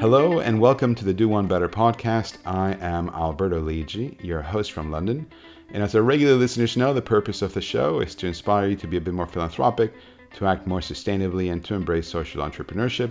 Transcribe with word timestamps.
Hello 0.00 0.40
and 0.40 0.58
welcome 0.58 0.94
to 0.94 1.04
the 1.04 1.12
Do 1.12 1.28
One 1.28 1.46
Better 1.46 1.68
podcast. 1.68 2.38
I 2.46 2.72
am 2.80 3.10
Alberto 3.10 3.60
Lidji, 3.60 4.16
your 4.24 4.40
host 4.40 4.72
from 4.72 4.90
London. 4.90 5.26
And 5.74 5.82
as 5.82 5.94
our 5.94 6.00
regular 6.00 6.36
listeners 6.36 6.74
know, 6.74 6.94
the 6.94 7.02
purpose 7.02 7.42
of 7.42 7.52
the 7.52 7.60
show 7.60 8.00
is 8.00 8.14
to 8.14 8.26
inspire 8.26 8.68
you 8.68 8.76
to 8.76 8.86
be 8.86 8.96
a 8.96 9.00
bit 9.02 9.12
more 9.12 9.26
philanthropic, 9.26 9.92
to 10.36 10.46
act 10.46 10.66
more 10.66 10.80
sustainably, 10.80 11.52
and 11.52 11.62
to 11.66 11.74
embrace 11.74 12.08
social 12.08 12.42
entrepreneurship. 12.42 13.10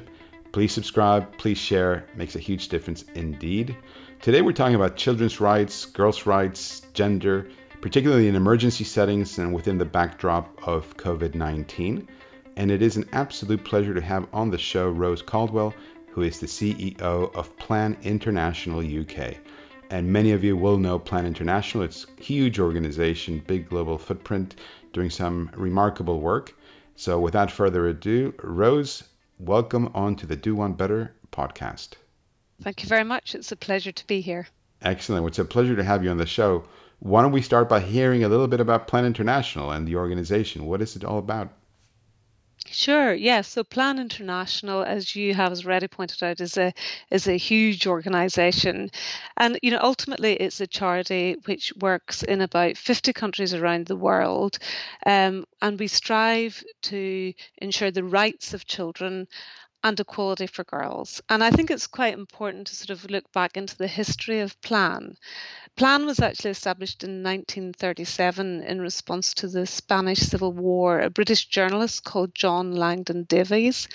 Please 0.52 0.72
subscribe, 0.72 1.32
please 1.38 1.60
share, 1.60 2.08
it 2.12 2.18
makes 2.18 2.36
a 2.36 2.40
huge 2.40 2.70
difference 2.70 3.04
indeed. 3.14 3.78
Today 4.20 4.42
we're 4.42 4.52
talking 4.52 4.74
about 4.74 4.98
children's 4.98 5.40
rights, 5.40 5.86
girls' 5.86 6.26
rights, 6.26 6.88
gender, 6.96 7.50
particularly 7.82 8.28
in 8.28 8.36
emergency 8.36 8.84
settings 8.84 9.38
and 9.38 9.54
within 9.54 9.78
the 9.78 9.86
backdrop 9.86 10.60
of 10.68 10.98
COVID 10.98 11.36
19. 11.36 12.08
And 12.58 12.72
it 12.72 12.82
is 12.82 12.98
an 12.98 13.08
absolute 13.14 13.64
pleasure 13.64 13.94
to 13.94 14.02
have 14.02 14.28
on 14.34 14.50
the 14.50 14.58
show 14.58 14.90
Rose 14.90 15.22
Caldwell, 15.22 15.74
who 16.12 16.22
is 16.22 16.40
the 16.40 16.48
CEO 16.48 17.36
of 17.36 17.58
Plan 17.58 17.98
International 18.04 18.80
UK. 18.80 19.36
And 19.90 20.12
many 20.12 20.32
of 20.32 20.44
you 20.44 20.56
will 20.56 20.78
know 20.78 21.00
Plan 21.00 21.26
International. 21.26 21.84
It's 21.84 22.06
a 22.18 22.24
huge 22.24 22.60
organization, 22.60 23.44
big 23.48 23.70
global 23.70 23.98
footprint, 23.98 24.56
doing 24.94 25.10
some 25.10 25.50
remarkable 25.56 26.20
work. 26.20 26.56
So 26.96 27.20
without 27.20 27.52
further 27.52 27.88
ado, 27.88 28.34
Rose, 28.44 29.04
welcome 29.40 29.90
on 29.94 30.16
to 30.18 30.26
the 30.26 30.36
Do 30.36 30.56
One 30.56 30.74
Better 30.74 31.16
podcast. 31.32 31.94
Thank 32.62 32.84
you 32.84 32.90
very 32.90 33.04
much. 33.04 33.36
It's 33.36 33.52
a 33.52 33.56
pleasure 33.56 33.92
to 33.92 34.08
be 34.08 34.22
here. 34.22 34.48
Excellent. 34.82 35.26
It's 35.28 35.40
a 35.40 35.46
pleasure 35.46 35.76
to 35.76 35.84
have 35.84 36.04
you 36.04 36.10
on 36.10 36.18
the 36.18 36.26
show. 36.26 36.66
Why 37.00 37.22
don't 37.22 37.32
we 37.32 37.42
start 37.42 37.70
by 37.70 37.80
hearing 37.80 38.24
a 38.24 38.30
little 38.30 38.48
bit 38.48 38.60
about 38.60 38.88
Plan 38.88 39.06
International 39.06 39.72
and 39.72 39.88
the 39.88 39.96
organization? 39.96 40.66
What 40.66 40.82
is 40.82 40.96
it 40.96 41.06
all 41.06 41.18
about? 41.18 41.54
Sure. 42.72 43.14
Yes. 43.14 43.48
So 43.50 43.64
Plan 43.64 43.98
International, 44.00 44.84
as 44.84 45.16
you 45.16 45.34
have 45.34 45.52
already 45.66 45.88
pointed 45.88 46.22
out, 46.24 46.40
is 46.40 46.56
a 46.58 46.72
is 47.10 47.28
a 47.28 47.36
huge 47.38 47.86
organisation, 47.88 48.92
and 49.38 49.58
you 49.64 49.72
know 49.72 49.80
ultimately 49.82 50.34
it's 50.36 50.62
a 50.62 50.68
charity 50.68 51.36
which 51.46 51.74
works 51.82 52.22
in 52.24 52.42
about 52.42 52.78
fifty 52.78 53.12
countries 53.12 53.54
around 53.56 53.88
the 53.88 53.96
world, 53.96 54.58
um, 55.06 55.46
and 55.62 55.80
we 55.80 55.88
strive 55.88 56.64
to 56.84 57.34
ensure 57.58 57.92
the 57.92 58.04
rights 58.04 58.54
of 58.54 58.66
children 58.68 59.28
and 59.84 60.00
equality 60.00 60.48
for 60.48 60.64
girls. 60.64 61.22
And 61.30 61.44
I 61.44 61.52
think 61.52 61.72
it's 61.72 61.88
quite 61.88 62.14
important 62.14 62.68
to 62.68 62.76
sort 62.76 62.90
of 62.90 63.10
look 63.10 63.32
back 63.32 63.58
into 63.58 63.78
the 63.78 63.88
history 63.88 64.42
of 64.42 64.60
Plan. 64.62 65.16
Plan 65.76 66.06
was 66.06 66.20
actually 66.20 66.52
established 66.52 67.04
in 67.04 67.24
1937 67.24 68.64
in 68.64 68.82
response 68.82 69.34
to 69.36 69.48
the 69.48 69.66
Spanish 69.66 70.20
Civil 70.20 70.52
War. 70.52 71.00
A 71.00 71.10
British 71.10 71.46
journalist 71.46 72.04
called 72.04 72.36
John 72.36 72.76
Langdon 72.76 73.24
Davies 73.24 73.88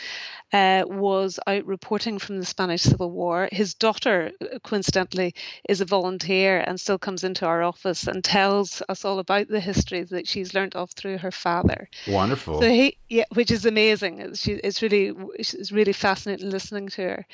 uh, 0.55 0.85
was 0.87 1.39
out 1.47 1.67
reporting 1.67 2.19
from 2.19 2.39
the 2.39 2.47
Spanish 2.47 2.83
Civil 2.83 3.11
War. 3.11 3.49
His 3.53 3.75
daughter, 3.75 4.31
coincidentally, 4.63 5.35
is 5.69 5.81
a 5.81 5.85
volunteer 5.85 6.61
and 6.61 6.81
still 6.81 6.99
comes 6.99 7.25
into 7.25 7.45
our 7.45 7.63
office 7.63 8.07
and 8.07 8.25
tells 8.25 8.81
us 8.89 9.05
all 9.05 9.19
about 9.19 9.49
the 9.49 9.61
history 9.61 10.05
that 10.05 10.29
she's 10.29 10.55
learnt 10.55 10.77
of 10.77 10.91
through 10.93 11.19
her 11.19 11.33
father. 11.33 11.89
Wonderful. 12.07 12.63
So 12.63 12.69
he, 12.71 12.97
yeah, 13.09 13.25
which 13.35 13.51
is 13.51 13.67
amazing. 13.67 14.21
It's, 14.21 14.47
it's 14.47 14.81
really, 14.81 15.13
it's 15.35 15.73
really 15.75 15.93
fascinating 15.93 16.51
listening 16.51 16.89
to 16.89 17.03
her. 17.03 17.27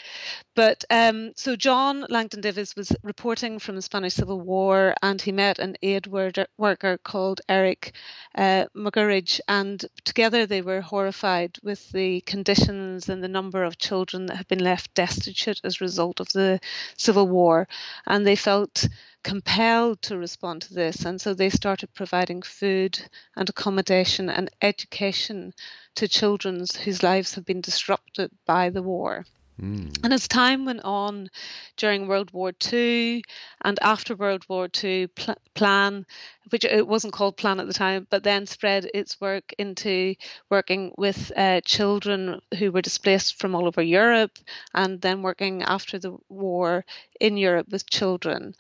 But 0.56 0.84
um, 0.91 1.33
so 1.36 1.56
John 1.56 2.05
Langdon-Davies 2.08 2.74
was 2.77 2.92
reporting 3.02 3.58
from 3.58 3.77
the 3.77 3.83
Spanish 3.83 4.14
Civil 4.14 4.41
War, 4.41 4.94
and 5.02 5.20
he 5.20 5.33
met 5.33 5.58
an 5.58 5.77
aid 5.83 6.06
worker 6.06 6.98
called 7.05 7.41
Eric 7.48 7.92
uh, 8.34 8.64
Muggeridge, 8.74 9.41
and 9.48 9.84
together 10.05 10.46
they 10.46 10.62
were 10.62 10.80
horrified 10.80 11.58
with 11.62 11.91
the 11.92 12.20
conditions 12.22 13.08
and 13.08 13.22
the 13.22 13.28
number 13.28 13.64
of 13.64 13.78
children 13.78 14.27
that 14.27 14.36
had 14.36 14.48
been 14.48 14.64
left 14.64 14.94
destitute 14.94 15.61
as 15.64 15.80
a 15.80 15.84
result 15.84 16.20
of 16.20 16.28
the 16.33 16.61
Civil 16.96 17.28
War. 17.28 17.68
And 18.06 18.27
they 18.27 18.36
felt 18.36 18.89
compelled 19.23 20.01
to 20.03 20.17
respond 20.17 20.63
to 20.63 20.75
this. 20.75 21.05
And 21.05 21.20
so 21.20 21.35
they 21.35 21.51
started 21.51 21.95
providing 21.95 22.42
food 22.42 23.01
and 23.36 23.48
accommodation 23.48 24.29
and 24.29 24.51
education 24.63 25.53
to 25.97 26.08
children 26.08 26.64
whose 26.85 27.03
lives 27.03 27.35
have 27.35 27.45
been 27.45 27.61
disrupted 27.61 28.31
by 28.47 28.70
the 28.70 28.83
war. 28.83 29.25
Mm. 29.61 30.03
And 30.03 30.13
as 30.13 30.27
time 30.27 30.64
went 30.64 30.81
on 30.85 31.29
during 31.77 32.07
World 32.07 32.33
War 32.33 32.53
II 32.73 33.23
and 33.63 33.79
after 33.83 34.17
World 34.17 34.45
War 34.48 34.69
II, 34.83 35.08
pl- 35.08 35.35
Plan, 35.55 36.07
which 36.50 36.64
it 36.64 36.86
wasn't 36.86 37.12
called 37.12 37.36
Plan 37.36 37.61
at 37.61 37.66
the 37.66 37.72
time, 37.72 38.06
but 38.11 38.22
then 38.22 38.46
spread 38.46 38.90
its 38.94 39.20
work 39.20 39.52
into 39.58 40.14
working 40.48 40.92
with 40.96 41.33
uh, 41.36 41.61
children 41.62 42.40
who 42.58 42.72
were 42.72 42.83
displaced 42.83 43.38
from 43.38 43.55
all 43.55 43.66
over 43.66 43.83
Europe 43.83 44.38
and 44.74 45.00
then 45.00 45.22
working 45.22 45.62
after 45.62 45.98
the 45.98 46.16
war 46.28 46.84
in 47.20 47.36
Europe 47.36 47.68
with 47.70 47.89
children. 47.89 48.55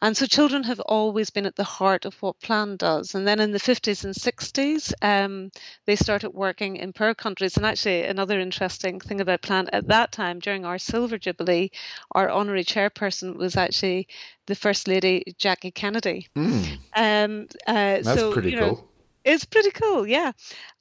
And 0.00 0.16
so 0.16 0.26
children 0.26 0.62
have 0.64 0.78
always 0.80 1.30
been 1.30 1.46
at 1.46 1.56
the 1.56 1.64
heart 1.64 2.04
of 2.04 2.14
what 2.22 2.40
Plan 2.40 2.76
does. 2.76 3.16
And 3.16 3.26
then 3.26 3.40
in 3.40 3.50
the 3.50 3.58
50s 3.58 4.04
and 4.04 4.14
60s, 4.14 4.92
um, 5.02 5.50
they 5.86 5.96
started 5.96 6.30
working 6.30 6.76
in 6.76 6.92
poor 6.92 7.14
countries. 7.14 7.56
And 7.56 7.66
actually, 7.66 8.04
another 8.04 8.38
interesting 8.38 9.00
thing 9.00 9.20
about 9.20 9.42
Plan 9.42 9.68
at 9.72 9.88
that 9.88 10.12
time, 10.12 10.38
during 10.38 10.64
our 10.64 10.78
Silver 10.78 11.18
Jubilee, 11.18 11.72
our 12.12 12.30
honorary 12.30 12.64
chairperson 12.64 13.36
was 13.36 13.56
actually 13.56 14.06
the 14.48 14.54
First 14.54 14.88
Lady 14.88 15.22
Jackie 15.38 15.70
Kennedy. 15.70 16.26
Mm. 16.34 16.78
Um, 16.96 17.46
uh, 17.66 18.00
That's 18.00 18.14
so, 18.14 18.32
pretty 18.32 18.50
you 18.50 18.56
know, 18.56 18.74
cool. 18.74 18.88
It's 19.24 19.44
pretty 19.44 19.70
cool, 19.72 20.06
yeah. 20.06 20.32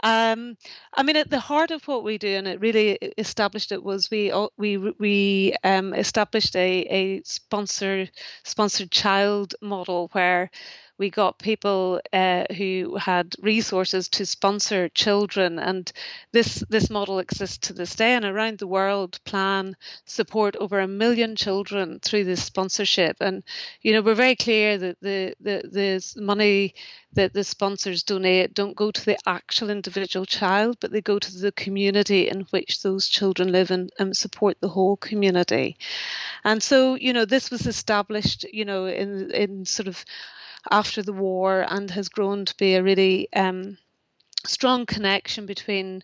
Um, 0.03 0.55
I 0.93 1.03
mean, 1.03 1.17
at 1.17 1.29
the 1.29 1.39
heart 1.39 1.69
of 1.71 1.85
what 1.85 2.05
we 2.05 2.17
do, 2.17 2.29
and 2.29 2.47
it 2.47 2.61
really 2.61 2.91
established 3.17 3.73
it 3.73 3.83
was 3.83 4.09
we 4.09 4.31
we 4.57 4.77
we 4.77 5.55
um, 5.65 5.93
established 5.93 6.55
a 6.55 6.81
a 6.83 7.21
sponsor 7.23 8.07
sponsored 8.43 8.89
child 8.89 9.53
model 9.61 10.09
where 10.13 10.49
we 10.97 11.09
got 11.09 11.37
people 11.37 12.01
uh, 12.11 12.45
who 12.57 12.97
had 12.97 13.35
resources 13.41 14.09
to 14.09 14.25
sponsor 14.25 14.89
children, 14.89 15.59
and 15.59 15.91
this 16.31 16.63
this 16.69 16.89
model 16.89 17.19
exists 17.19 17.67
to 17.67 17.73
this 17.73 17.95
day. 17.95 18.13
And 18.13 18.25
around 18.25 18.59
the 18.59 18.67
world, 18.67 19.19
Plan 19.25 19.75
support 20.05 20.55
over 20.55 20.79
a 20.79 20.87
million 20.87 21.35
children 21.35 21.99
through 21.99 22.23
this 22.23 22.43
sponsorship. 22.43 23.17
And 23.21 23.43
you 23.81 23.93
know, 23.93 24.01
we're 24.01 24.15
very 24.15 24.35
clear 24.35 24.77
that 24.77 24.97
the 25.01 25.35
the 25.39 25.63
the 25.71 26.21
money 26.21 26.73
that 27.13 27.33
the 27.33 27.43
sponsors 27.43 28.03
donate 28.03 28.53
don't 28.53 28.75
go 28.75 28.91
to 28.91 29.05
the 29.05 29.17
actual 29.25 29.69
individual 29.69 30.25
child, 30.25 30.77
but 30.79 30.91
they 30.91 31.01
go 31.01 31.17
to 31.17 31.37
the 31.37 31.51
community 31.51 32.27
in 32.29 32.41
which 32.51 32.83
those 32.83 33.07
children 33.07 33.51
live 33.51 33.71
and, 33.71 33.91
and 33.97 34.15
support 34.15 34.57
the 34.59 34.67
whole 34.67 34.97
community. 34.97 35.77
And 36.43 36.61
so, 36.61 36.95
you 36.95 37.13
know, 37.13 37.25
this 37.25 37.49
was 37.49 37.65
established, 37.65 38.45
you 38.51 38.65
know, 38.65 38.85
in 38.85 39.31
in 39.31 39.65
sort 39.65 39.87
of 39.87 40.05
after 40.71 41.01
the 41.01 41.13
war 41.13 41.65
and 41.69 41.91
has 41.91 42.09
grown 42.09 42.45
to 42.45 42.55
be 42.57 42.75
a 42.75 42.83
really 42.83 43.31
um, 43.33 43.77
strong 44.45 44.85
connection 44.85 45.45
between 45.45 46.03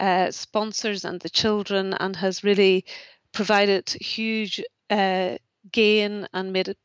uh, 0.00 0.30
sponsors 0.30 1.04
and 1.04 1.20
the 1.20 1.30
children 1.30 1.94
and 1.94 2.16
has 2.16 2.44
really 2.44 2.84
provided 3.32 3.88
huge 3.90 4.62
uh, 4.90 5.36
gain 5.70 6.26
and 6.32 6.52
made 6.52 6.68
it 6.68 6.78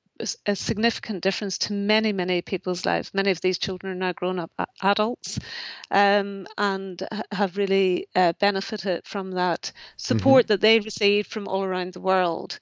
a 0.45 0.56
significant 0.56 1.23
difference 1.23 1.57
to 1.57 1.73
many, 1.73 2.12
many 2.12 2.41
people's 2.41 2.85
lives. 2.85 3.13
Many 3.13 3.31
of 3.31 3.41
these 3.41 3.57
children 3.57 3.94
are 3.94 4.07
now 4.07 4.11
grown 4.11 4.40
up 4.40 4.51
adults 4.81 5.40
um, 5.91 6.46
and 6.57 7.01
have 7.31 7.57
really 7.57 8.07
uh, 8.16 8.34
benefited 8.40 9.07
from 9.07 9.31
that 9.31 9.72
support 9.96 10.44
mm-hmm. 10.44 10.53
that 10.53 10.61
they 10.61 10.79
received 10.79 11.31
from 11.31 11.47
all 11.47 11.63
around 11.63 11.94
the 11.94 12.01
world. 12.01 12.59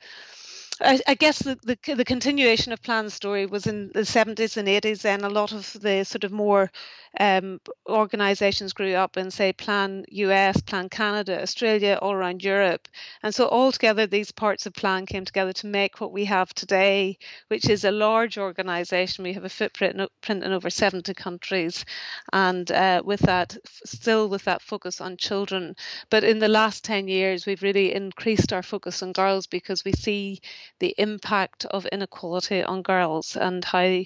I, 0.81 0.99
I 1.07 1.15
guess 1.15 1.39
the, 1.39 1.57
the, 1.63 1.95
the 1.95 2.05
continuation 2.05 2.71
of 2.71 2.81
Plan's 2.81 3.13
story 3.13 3.45
was 3.45 3.67
in 3.67 3.89
the 3.93 4.01
70s 4.01 4.57
and 4.57 4.67
80s, 4.67 5.05
and 5.05 5.23
a 5.23 5.29
lot 5.29 5.51
of 5.51 5.71
the 5.81 6.03
sort 6.03 6.23
of 6.23 6.31
more 6.31 6.71
um, 7.19 7.59
organizations 7.89 8.73
grew 8.73 8.93
up 8.93 9.17
in, 9.17 9.31
say, 9.31 9.53
Plan 9.53 10.05
US, 10.09 10.61
Plan 10.61 10.89
Canada, 10.89 11.41
Australia, 11.41 11.97
all 12.01 12.13
around 12.13 12.43
Europe. 12.43 12.87
And 13.23 13.33
so, 13.33 13.47
altogether, 13.47 14.05
these 14.05 14.31
parts 14.31 14.65
of 14.65 14.73
Plan 14.73 15.05
came 15.05 15.25
together 15.25 15.53
to 15.53 15.67
make 15.67 15.99
what 15.99 16.11
we 16.11 16.25
have 16.25 16.53
today, 16.53 17.17
which 17.47 17.69
is 17.69 17.83
a 17.83 17.91
large 17.91 18.37
organization. 18.37 19.23
We 19.23 19.33
have 19.33 19.45
a 19.45 19.49
footprint 19.49 19.99
in 20.29 20.53
over 20.53 20.69
70 20.69 21.13
countries, 21.15 21.85
and 22.33 22.71
uh, 22.71 23.01
with 23.03 23.21
that, 23.21 23.57
still 23.65 24.29
with 24.29 24.43
that 24.43 24.61
focus 24.61 25.01
on 25.01 25.17
children. 25.17 25.75
But 26.09 26.23
in 26.23 26.39
the 26.39 26.47
last 26.47 26.83
10 26.83 27.07
years, 27.07 27.45
we've 27.45 27.63
really 27.63 27.93
increased 27.93 28.53
our 28.53 28.63
focus 28.63 29.01
on 29.01 29.11
girls 29.13 29.47
because 29.47 29.83
we 29.83 29.93
see 29.93 30.41
the 30.79 30.93
impact 30.97 31.65
of 31.65 31.85
inequality 31.87 32.63
on 32.63 32.81
girls 32.81 33.35
and 33.35 33.63
how, 33.63 34.01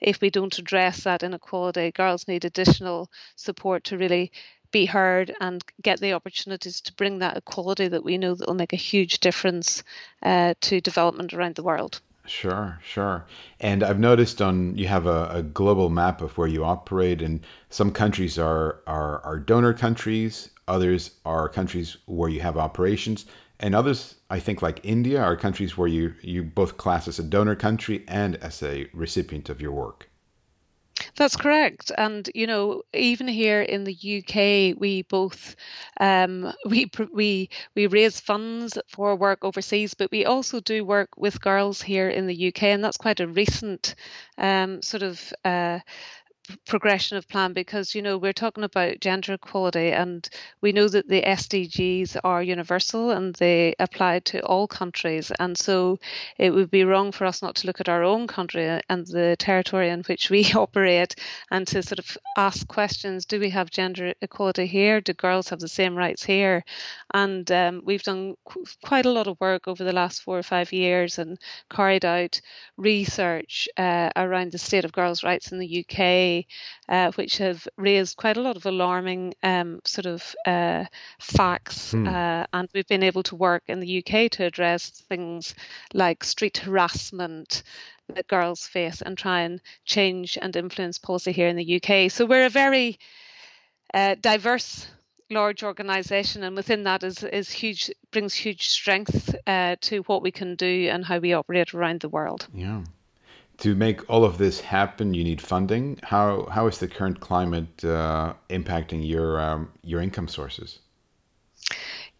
if 0.00 0.20
we 0.20 0.30
don't 0.30 0.58
address 0.58 1.04
that 1.04 1.22
inequality, 1.22 1.90
girls 1.92 2.28
need 2.28 2.44
additional 2.44 3.10
support 3.36 3.84
to 3.84 3.98
really 3.98 4.32
be 4.70 4.86
heard 4.86 5.34
and 5.40 5.64
get 5.82 6.00
the 6.00 6.12
opportunities 6.12 6.80
to 6.82 6.92
bring 6.94 7.20
that 7.20 7.36
equality 7.36 7.88
that 7.88 8.04
we 8.04 8.18
know 8.18 8.34
that 8.34 8.46
will 8.46 8.54
make 8.54 8.72
a 8.72 8.76
huge 8.76 9.20
difference 9.20 9.82
uh, 10.22 10.54
to 10.60 10.80
development 10.80 11.32
around 11.32 11.54
the 11.54 11.62
world. 11.62 12.00
Sure, 12.26 12.80
sure. 12.84 13.24
And 13.60 13.82
I've 13.82 14.00
noticed 14.00 14.42
on 14.42 14.76
you 14.76 14.88
have 14.88 15.06
a, 15.06 15.28
a, 15.30 15.42
global 15.42 15.90
map 15.90 16.20
of 16.20 16.36
where 16.36 16.48
you 16.48 16.64
operate, 16.64 17.22
and 17.22 17.46
some 17.70 17.92
countries 17.92 18.38
are, 18.38 18.80
are 18.86 19.20
are 19.20 19.38
donor 19.38 19.72
countries, 19.72 20.50
others 20.66 21.12
are 21.24 21.48
countries 21.48 21.96
where 22.06 22.28
you 22.28 22.40
have 22.40 22.56
operations, 22.56 23.26
And 23.58 23.74
others, 23.74 24.16
I 24.28 24.38
think, 24.38 24.60
like 24.60 24.80
India, 24.82 25.20
are 25.20 25.36
countries 25.36 25.76
where 25.76 25.88
you, 25.88 26.14
you 26.20 26.42
both 26.42 26.76
class 26.76 27.08
as 27.08 27.18
a 27.18 27.22
donor 27.22 27.54
country 27.54 28.04
and 28.06 28.36
as 28.36 28.62
a 28.62 28.88
recipient 28.92 29.48
of 29.48 29.60
your 29.60 29.72
work. 29.72 30.10
That's 31.16 31.36
correct, 31.36 31.92
and 31.96 32.28
you 32.34 32.46
know, 32.46 32.82
even 32.94 33.28
here 33.28 33.60
in 33.60 33.84
the 33.84 33.92
UK, 33.94 34.78
we 34.78 35.02
both 35.02 35.56
um, 36.00 36.52
we 36.66 36.90
we 37.12 37.50
we 37.74 37.86
raise 37.86 38.20
funds 38.20 38.78
for 38.88 39.14
work 39.16 39.44
overseas, 39.44 39.94
but 39.94 40.10
we 40.10 40.24
also 40.24 40.60
do 40.60 40.84
work 40.84 41.10
with 41.16 41.40
girls 41.40 41.82
here 41.82 42.08
in 42.08 42.26
the 42.26 42.48
UK, 42.48 42.64
and 42.64 42.84
that's 42.84 42.96
quite 42.96 43.20
a 43.20 43.28
recent 43.28 43.94
um, 44.38 44.82
sort 44.82 45.02
of 45.02 45.32
uh, 45.44 45.80
progression 46.66 47.16
of 47.16 47.28
plan 47.28 47.52
because 47.52 47.94
you 47.94 48.02
know 48.02 48.18
we're 48.18 48.32
talking 48.32 48.64
about 48.64 49.00
gender 49.00 49.34
equality 49.34 49.90
and 49.92 50.28
we 50.60 50.72
know 50.72 50.88
that 50.88 51.08
the 51.08 51.22
SDGs 51.22 52.16
are 52.24 52.42
universal 52.42 53.10
and 53.10 53.34
they 53.36 53.74
apply 53.78 54.20
to 54.20 54.40
all 54.40 54.66
countries. 54.66 55.32
And 55.38 55.56
so 55.56 55.98
it 56.38 56.50
would 56.50 56.70
be 56.70 56.84
wrong 56.84 57.12
for 57.12 57.24
us 57.24 57.42
not 57.42 57.56
to 57.56 57.66
look 57.66 57.80
at 57.80 57.88
our 57.88 58.02
own 58.02 58.26
country 58.26 58.80
and 58.88 59.06
the 59.06 59.36
territory 59.38 59.90
in 59.90 60.02
which 60.02 60.30
we 60.30 60.44
operate 60.54 61.14
and 61.50 61.66
to 61.68 61.82
sort 61.82 61.98
of 61.98 62.18
ask 62.36 62.66
questions 62.68 63.24
do 63.26 63.40
we 63.40 63.50
have 63.50 63.70
gender 63.70 64.14
equality 64.20 64.66
here? 64.66 65.00
Do 65.00 65.12
girls 65.12 65.48
have 65.48 65.60
the 65.60 65.68
same 65.68 65.96
rights 65.96 66.24
here? 66.24 66.64
And 67.14 67.50
um, 67.50 67.82
we've 67.84 68.02
done 68.02 68.34
qu- 68.44 68.64
quite 68.84 69.06
a 69.06 69.10
lot 69.10 69.26
of 69.26 69.40
work 69.40 69.68
over 69.68 69.84
the 69.84 69.92
last 69.92 70.22
four 70.22 70.38
or 70.38 70.42
five 70.42 70.72
years 70.72 71.18
and 71.18 71.38
carried 71.70 72.04
out 72.04 72.40
research 72.76 73.68
uh, 73.76 74.10
around 74.16 74.52
the 74.52 74.58
state 74.58 74.84
of 74.84 74.92
girls' 74.92 75.24
rights 75.24 75.52
in 75.52 75.58
the 75.58 75.84
UK 75.84 76.35
uh, 76.88 77.12
which 77.12 77.38
have 77.38 77.66
raised 77.76 78.16
quite 78.16 78.36
a 78.36 78.40
lot 78.40 78.56
of 78.56 78.66
alarming 78.66 79.34
um, 79.42 79.80
sort 79.84 80.06
of 80.06 80.34
uh, 80.46 80.84
facts. 81.20 81.92
Hmm. 81.92 82.06
Uh, 82.06 82.44
and 82.52 82.68
we've 82.74 82.88
been 82.88 83.02
able 83.02 83.22
to 83.24 83.36
work 83.36 83.62
in 83.68 83.80
the 83.80 83.98
UK 83.98 84.30
to 84.32 84.44
address 84.44 84.90
things 85.08 85.54
like 85.94 86.24
street 86.24 86.58
harassment 86.58 87.62
that 88.08 88.28
girls 88.28 88.66
face 88.66 89.02
and 89.02 89.18
try 89.18 89.40
and 89.40 89.60
change 89.84 90.38
and 90.40 90.54
influence 90.54 90.98
policy 90.98 91.32
here 91.32 91.48
in 91.48 91.56
the 91.56 91.80
UK. 91.80 92.10
So 92.10 92.24
we're 92.24 92.46
a 92.46 92.50
very 92.50 92.98
uh, 93.92 94.16
diverse 94.20 94.88
large 95.30 95.64
organization 95.64 96.44
and 96.44 96.54
within 96.54 96.84
that 96.84 97.02
is 97.02 97.24
is 97.24 97.50
huge 97.50 97.90
brings 98.12 98.32
huge 98.32 98.68
strength 98.68 99.34
uh, 99.46 99.74
to 99.80 100.02
what 100.02 100.22
we 100.22 100.30
can 100.30 100.54
do 100.54 100.88
and 100.88 101.04
how 101.04 101.18
we 101.18 101.32
operate 101.32 101.74
around 101.74 102.00
the 102.00 102.08
world 102.08 102.46
yeah 102.54 102.80
to 103.58 103.74
make 103.74 104.08
all 104.10 104.24
of 104.24 104.38
this 104.38 104.60
happen, 104.60 105.14
you 105.14 105.24
need 105.24 105.40
funding. 105.40 105.98
How 106.02 106.46
how 106.50 106.66
is 106.66 106.78
the 106.78 106.88
current 106.88 107.20
climate 107.20 107.84
uh, 107.84 108.34
impacting 108.50 109.08
your 109.08 109.40
um, 109.40 109.72
your 109.82 110.00
income 110.02 110.28
sources? 110.28 110.80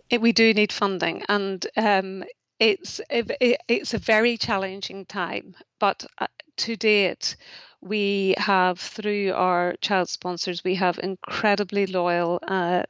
It, 0.08 0.20
we 0.20 0.32
do 0.32 0.54
need 0.54 0.72
funding, 0.72 1.22
and 1.28 1.66
um, 1.76 2.24
it's 2.58 3.00
it, 3.10 3.30
it's 3.68 3.94
a 3.94 3.98
very 3.98 4.36
challenging 4.36 5.04
time. 5.04 5.54
But 5.78 6.06
uh, 6.18 6.26
to 6.58 6.76
date, 6.76 7.36
we 7.80 8.34
have 8.38 8.78
through 8.78 9.32
our 9.32 9.74
child 9.80 10.08
sponsors, 10.08 10.64
we 10.64 10.74
have 10.76 10.98
incredibly 11.02 11.86
loyal 11.86 12.40
uh, 12.48 12.82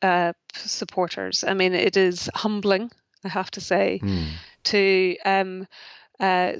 uh, 0.00 0.32
supporters. 0.54 1.44
I 1.44 1.54
mean, 1.54 1.74
it 1.74 1.96
is 1.96 2.30
humbling, 2.34 2.90
I 3.24 3.28
have 3.28 3.50
to 3.52 3.60
say, 3.60 4.00
mm. 4.02 4.28
to 4.64 5.16
um, 5.24 5.66
uh, 6.20 6.52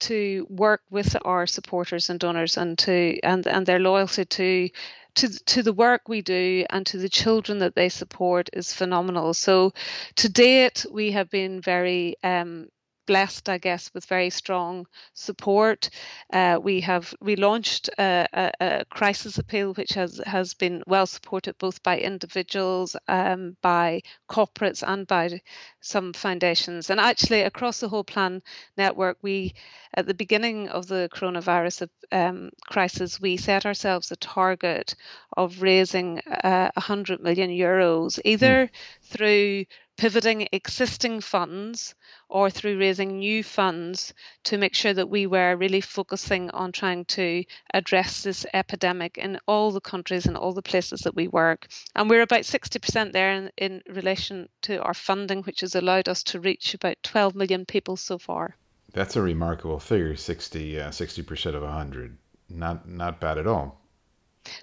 to 0.00 0.46
work 0.50 0.82
with 0.90 1.16
our 1.24 1.46
supporters 1.46 2.10
and 2.10 2.20
donors 2.20 2.56
and 2.56 2.78
to 2.78 3.18
and 3.22 3.46
and 3.46 3.66
their 3.66 3.78
loyalty 3.78 4.24
to 4.24 4.70
to 5.16 5.28
to 5.44 5.62
the 5.62 5.72
work 5.72 6.08
we 6.08 6.22
do 6.22 6.64
and 6.70 6.86
to 6.86 6.98
the 6.98 7.08
children 7.08 7.58
that 7.58 7.74
they 7.74 7.88
support 7.88 8.50
is 8.52 8.72
phenomenal. 8.72 9.34
So 9.34 9.72
to 10.16 10.28
date 10.28 10.86
we 10.90 11.12
have 11.12 11.30
been 11.30 11.60
very 11.60 12.16
um, 12.22 12.68
blessed, 13.06 13.48
I 13.48 13.58
guess, 13.58 13.92
with 13.94 14.04
very 14.06 14.30
strong 14.30 14.86
support. 15.14 15.90
Uh, 16.32 16.58
we 16.62 16.80
have 16.80 17.14
relaunched 17.22 17.88
a, 17.98 18.26
a, 18.32 18.52
a, 18.60 18.84
crisis 18.86 19.38
appeal, 19.38 19.74
which 19.74 19.90
has, 19.94 20.20
has 20.26 20.54
been 20.54 20.82
well 20.86 21.06
supported 21.06 21.56
both 21.58 21.82
by 21.82 21.98
individuals, 21.98 22.96
um, 23.08 23.56
by 23.62 24.02
corporates, 24.28 24.82
and 24.86 25.06
by 25.06 25.40
some 25.80 26.12
foundations. 26.12 26.90
And 26.90 27.00
actually, 27.00 27.42
across 27.42 27.80
the 27.80 27.88
whole 27.88 28.04
plan 28.04 28.42
network, 28.76 29.18
we 29.22 29.54
at 29.94 30.06
the 30.06 30.14
beginning 30.14 30.68
of 30.68 30.86
the 30.88 31.08
coronavirus 31.12 31.88
um, 32.12 32.50
crisis, 32.66 33.20
we 33.20 33.36
set 33.36 33.64
ourselves 33.64 34.10
a 34.10 34.16
target 34.16 34.94
of 35.36 35.62
raising 35.62 36.18
uh, 36.20 36.70
100 36.74 37.22
million 37.22 37.50
euros, 37.50 38.20
either 38.24 38.66
mm. 38.66 38.70
through 39.08 39.64
pivoting 39.96 40.48
existing 40.52 41.20
funds 41.20 41.94
or 42.28 42.50
through 42.50 42.78
raising 42.78 43.18
new 43.18 43.42
funds 43.42 44.12
to 44.44 44.58
make 44.58 44.74
sure 44.74 44.92
that 44.92 45.08
we 45.08 45.26
were 45.26 45.56
really 45.56 45.80
focusing 45.80 46.50
on 46.50 46.72
trying 46.72 47.04
to 47.04 47.44
address 47.72 48.22
this 48.22 48.44
epidemic 48.52 49.16
in 49.16 49.38
all 49.46 49.70
the 49.70 49.80
countries 49.80 50.26
and 50.26 50.36
all 50.36 50.52
the 50.52 50.62
places 50.62 51.00
that 51.00 51.14
we 51.14 51.28
work. 51.28 51.66
And 51.94 52.10
we're 52.10 52.22
about 52.22 52.42
60% 52.42 53.12
there 53.12 53.32
in, 53.32 53.50
in 53.56 53.82
relation 53.88 54.48
to 54.62 54.82
our 54.82 54.94
funding, 54.94 55.42
which 55.42 55.60
has 55.60 55.74
allowed 55.74 56.08
us 56.08 56.22
to 56.24 56.40
reach 56.40 56.74
about 56.74 57.02
12 57.02 57.34
million 57.34 57.64
people 57.64 57.96
so 57.96 58.18
far. 58.18 58.56
That's 58.92 59.16
a 59.16 59.22
remarkable 59.22 59.78
figure 59.78 60.16
60, 60.16 60.80
uh, 60.80 60.88
60% 60.88 61.54
of 61.54 61.62
100. 61.62 62.16
Not, 62.48 62.88
not 62.88 63.20
bad 63.20 63.38
at 63.38 63.46
all. 63.46 63.80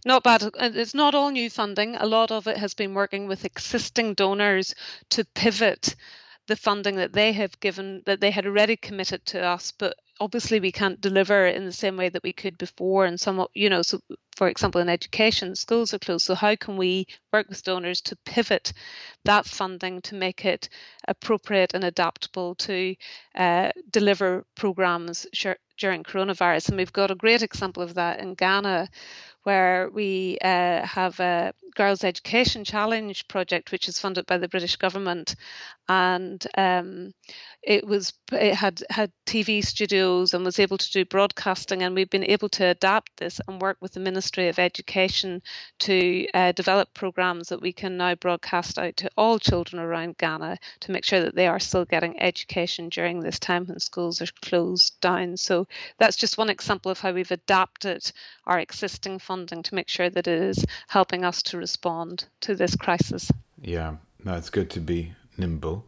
Not 0.06 0.24
bad. 0.24 0.50
It's 0.56 0.94
not 0.94 1.15
all 1.15 1.31
new 1.31 1.50
funding. 1.50 1.95
A 1.95 2.06
lot 2.06 2.31
of 2.31 2.47
it 2.47 2.57
has 2.57 2.74
been 2.74 2.94
working 2.94 3.27
with 3.27 3.45
existing 3.45 4.13
donors 4.13 4.75
to 5.09 5.25
pivot 5.25 5.95
the 6.47 6.56
funding 6.56 6.97
that 6.97 7.13
they 7.13 7.31
have 7.31 7.59
given 7.59 8.03
that 8.06 8.19
they 8.19 8.31
had 8.31 8.45
already 8.45 8.75
committed 8.75 9.25
to 9.25 9.41
us 9.41 9.71
but 9.71 9.95
obviously 10.19 10.59
we 10.59 10.71
can't 10.71 11.01
deliver 11.01 11.47
in 11.47 11.65
the 11.65 11.71
same 11.71 11.97
way 11.97 12.09
that 12.09 12.24
we 12.24 12.33
could 12.33 12.57
before 12.57 13.06
and 13.06 13.19
some 13.19 13.45
you 13.53 13.69
know 13.69 13.81
so 13.81 14.00
for 14.35 14.47
example 14.47 14.81
in 14.81 14.89
education 14.89 15.56
schools 15.56 15.94
are 15.94 16.00
closed 16.00 16.25
so 16.25 16.36
how 16.36 16.56
can 16.56 16.75
we 16.75 17.07
work 17.31 17.47
with 17.50 17.63
donors 17.63 18.01
to 18.01 18.15
pivot 18.25 18.74
that 19.24 19.45
funding 19.45 20.01
to 20.01 20.15
make 20.15 20.44
it 20.45 20.68
appropriate 21.07 21.74
and 21.74 21.83
adaptable 21.83 22.56
to 22.56 22.95
uh, 23.36 23.71
deliver 23.89 24.45
programs 24.56 25.25
during 25.77 26.03
coronavirus 26.03 26.69
and 26.69 26.77
we've 26.77 26.94
got 26.94 27.12
a 27.12 27.15
great 27.15 27.41
example 27.41 27.81
of 27.81 27.94
that 27.94 28.19
in 28.19 28.33
ghana 28.33 28.88
where 29.43 29.89
we 29.89 30.37
uh, 30.41 30.85
have 30.85 31.19
a 31.19 31.53
Girls 31.75 32.03
Education 32.03 32.63
Challenge 32.63 33.27
project, 33.27 33.71
which 33.71 33.87
is 33.87 33.99
funded 33.99 34.25
by 34.25 34.37
the 34.37 34.47
British 34.47 34.75
government, 34.75 35.35
and 35.89 36.45
um, 36.57 37.13
it 37.62 37.85
was 37.85 38.13
it 38.31 38.55
had 38.55 38.83
had 38.89 39.12
TV 39.25 39.65
studios 39.65 40.33
and 40.33 40.45
was 40.45 40.59
able 40.59 40.77
to 40.77 40.91
do 40.91 41.03
broadcasting, 41.03 41.81
and 41.81 41.95
we've 41.95 42.09
been 42.09 42.23
able 42.29 42.50
to 42.50 42.65
adapt 42.65 43.17
this 43.17 43.41
and 43.47 43.62
work 43.62 43.77
with 43.81 43.93
the 43.93 44.00
Ministry 44.00 44.47
of 44.47 44.59
Education 44.59 45.41
to 45.79 46.27
uh, 46.33 46.51
develop 46.51 46.93
programs 46.93 47.50
that 47.50 47.62
we 47.62 47.73
can 47.73 47.97
now 47.97 48.15
broadcast 48.15 48.77
out 48.77 48.95
to 48.97 49.09
all 49.17 49.39
children 49.39 49.81
around 49.81 50.17
Ghana 50.17 50.57
to 50.81 50.91
make 50.91 51.03
sure 51.03 51.21
that 51.21 51.35
they 51.35 51.47
are 51.47 51.59
still 51.59 51.85
getting 51.85 52.21
education 52.21 52.89
during 52.89 53.19
this 53.19 53.39
time 53.39 53.65
when 53.65 53.79
schools 53.79 54.21
are 54.21 54.27
closed 54.41 55.00
down. 55.01 55.38
So 55.38 55.67
that's 55.97 56.17
just 56.17 56.38
one 56.38 56.50
example 56.50 56.91
of 56.91 57.00
how 57.00 57.12
we've 57.12 57.31
adapted 57.31 58.12
our 58.45 58.59
existing 58.59 59.19
funding 59.19 59.32
to 59.47 59.75
make 59.75 59.89
sure 59.89 60.09
that 60.09 60.27
it 60.27 60.41
is 60.41 60.65
helping 60.87 61.25
us 61.25 61.41
to 61.43 61.57
respond 61.57 62.25
to 62.41 62.55
this 62.55 62.75
crisis. 62.75 63.31
Yeah, 63.61 63.97
no, 64.23 64.35
it's 64.35 64.49
good 64.49 64.69
to 64.71 64.79
be 64.79 65.13
nimble. 65.37 65.85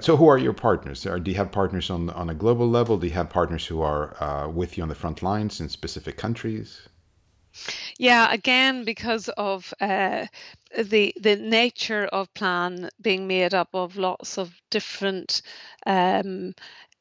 So, 0.00 0.16
who 0.16 0.26
are 0.26 0.38
your 0.38 0.52
partners? 0.52 1.02
do 1.02 1.30
you 1.30 1.36
have 1.36 1.52
partners 1.52 1.90
on 1.90 2.10
on 2.10 2.28
a 2.28 2.34
global 2.34 2.68
level? 2.68 2.98
Do 2.98 3.06
you 3.06 3.12
have 3.12 3.30
partners 3.30 3.66
who 3.66 3.80
are 3.80 4.22
uh, 4.22 4.48
with 4.48 4.76
you 4.76 4.82
on 4.82 4.88
the 4.88 4.94
front 4.94 5.22
lines 5.22 5.60
in 5.60 5.68
specific 5.68 6.16
countries? 6.16 6.88
Yeah, 7.98 8.32
again, 8.32 8.84
because 8.84 9.28
of 9.28 9.72
uh, 9.80 10.26
the 10.76 11.14
the 11.20 11.36
nature 11.36 12.06
of 12.06 12.32
plan 12.34 12.90
being 13.00 13.28
made 13.28 13.54
up 13.54 13.68
of 13.74 13.96
lots 13.96 14.38
of 14.38 14.52
different 14.70 15.42
um, 15.86 16.54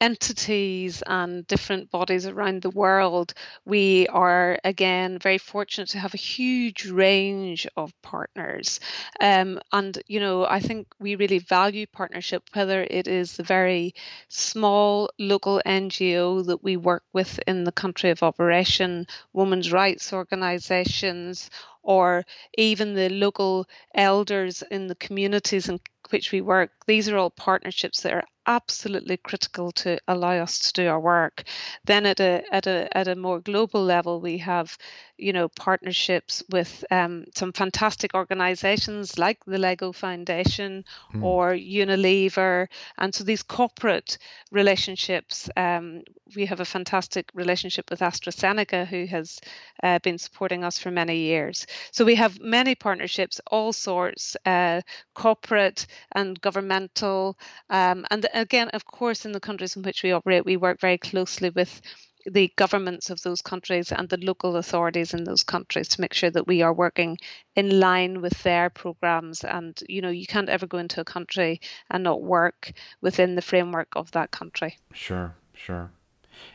entities 0.04 1.02
and 1.08 1.48
different 1.48 1.90
bodies 1.90 2.28
around 2.28 2.62
the 2.62 2.70
world, 2.70 3.34
we 3.64 4.06
are 4.08 4.60
again 4.66 5.18
very 5.18 5.38
fortunate 5.38 5.88
to 5.88 5.98
have 5.98 6.14
a 6.14 6.18
huge 6.18 6.86
range 6.88 7.66
of 7.78 7.94
partners. 8.02 8.82
Um, 9.22 9.62
and, 9.72 9.98
you 10.08 10.20
know, 10.20 10.46
I 10.46 10.60
think 10.60 10.88
we 11.00 11.16
really 11.16 11.40
value 11.40 11.86
partnership, 11.88 12.44
whether 12.52 12.84
it 12.84 13.08
is 13.08 13.38
the 13.38 13.44
very 13.44 13.96
small 14.28 15.10
local 15.20 15.62
NGO 15.66 16.46
that 16.48 16.62
we 16.62 16.76
work 16.76 17.04
with 17.14 17.40
in 17.48 17.64
the 17.64 17.72
country 17.72 18.10
of 18.10 18.24
operation, 18.24 19.08
women's 19.32 19.72
rights 19.72 20.12
organizations, 20.12 21.50
or 21.82 22.26
even 22.58 22.94
the 22.94 23.08
local 23.08 23.68
elders 23.96 24.64
in 24.70 24.88
the 24.88 24.96
communities 24.96 25.70
in 25.70 25.80
which 26.10 26.34
we 26.34 26.42
work. 26.42 26.72
These 26.88 27.08
are 27.08 27.18
all 27.18 27.30
partnerships 27.30 28.02
that 28.02 28.14
are 28.14 28.24
absolutely 28.46 29.18
critical 29.18 29.72
to 29.72 29.98
allow 30.08 30.34
us 30.34 30.60
to 30.60 30.74
do 30.74 30.88
our 30.88 31.00
work. 31.00 31.44
Then 31.86 32.06
at 32.06 32.20
a 32.20 32.44
at 32.52 32.68
a 32.68 32.88
at 32.98 33.08
a 33.08 33.16
more 33.16 33.40
global 33.40 33.84
level, 33.84 34.22
we 34.22 34.38
have 34.40 34.78
you 35.18 35.34
know 35.34 35.48
partnerships 35.48 36.44
with 36.50 36.84
um, 36.92 37.26
some 37.36 37.54
fantastic 37.54 38.14
organisations 38.14 39.18
like 39.18 39.44
the 39.46 39.58
Lego 39.58 39.92
Foundation 39.92 40.84
mm. 41.14 41.24
or 41.24 41.54
Unilever, 41.54 42.68
and 42.98 43.14
so 43.14 43.24
these 43.24 43.44
corporate 43.44 44.18
relationships. 44.52 45.50
Um, 45.56 46.04
we 46.36 46.46
have 46.46 46.60
a 46.60 46.66
fantastic 46.66 47.30
relationship 47.34 47.90
with 47.90 48.00
AstraZeneca, 48.00 48.88
who 48.88 49.06
has 49.06 49.40
uh, 49.84 50.00
been 50.00 50.18
supporting 50.18 50.64
us 50.64 50.80
for 50.80 50.92
many 50.92 51.18
years. 51.18 51.68
So 51.92 52.06
we 52.06 52.16
have 52.16 52.40
many 52.40 52.76
partnerships, 52.76 53.40
all 53.52 53.74
sorts, 53.74 54.36
uh, 54.46 54.82
corporate 55.14 55.86
and 56.14 56.40
governmental, 56.42 57.38
um, 57.70 58.06
and 58.10 58.26
again, 58.34 58.70
of 58.70 58.86
course, 58.86 59.26
in 59.26 59.32
the 59.32 59.40
countries 59.40 59.76
in 59.76 59.84
which 59.84 60.04
we 60.04 60.12
operate, 60.12 60.46
we 60.46 60.58
work 60.58 60.80
very 60.80 60.98
closely 60.98 61.50
with 61.50 61.82
the 62.26 62.52
governments 62.56 63.10
of 63.10 63.22
those 63.22 63.42
countries 63.42 63.92
and 63.92 64.08
the 64.08 64.18
local 64.18 64.56
authorities 64.56 65.14
in 65.14 65.26
those 65.26 65.44
countries 65.44 65.90
to 65.90 66.02
make 66.02 66.14
sure 66.14 66.30
that 66.30 66.48
we 66.48 66.62
are 66.62 66.74
working 66.74 67.18
in 67.56 67.80
line 67.80 68.22
with 68.22 68.42
their 68.44 68.70
programs. 68.70 69.44
And 69.44 69.78
you 69.90 70.02
know 70.02 70.10
you 70.10 70.26
can't 70.26 70.50
ever 70.50 70.66
go 70.66 70.78
into 70.78 71.02
a 71.02 71.06
country 71.06 71.60
and 71.90 72.04
not 72.04 72.22
work 72.22 72.72
within 73.02 73.36
the 73.36 73.42
framework 73.42 73.90
of 73.96 74.12
that 74.12 74.32
country. 74.32 74.78
Sure 74.94 75.36
sure. 75.54 75.92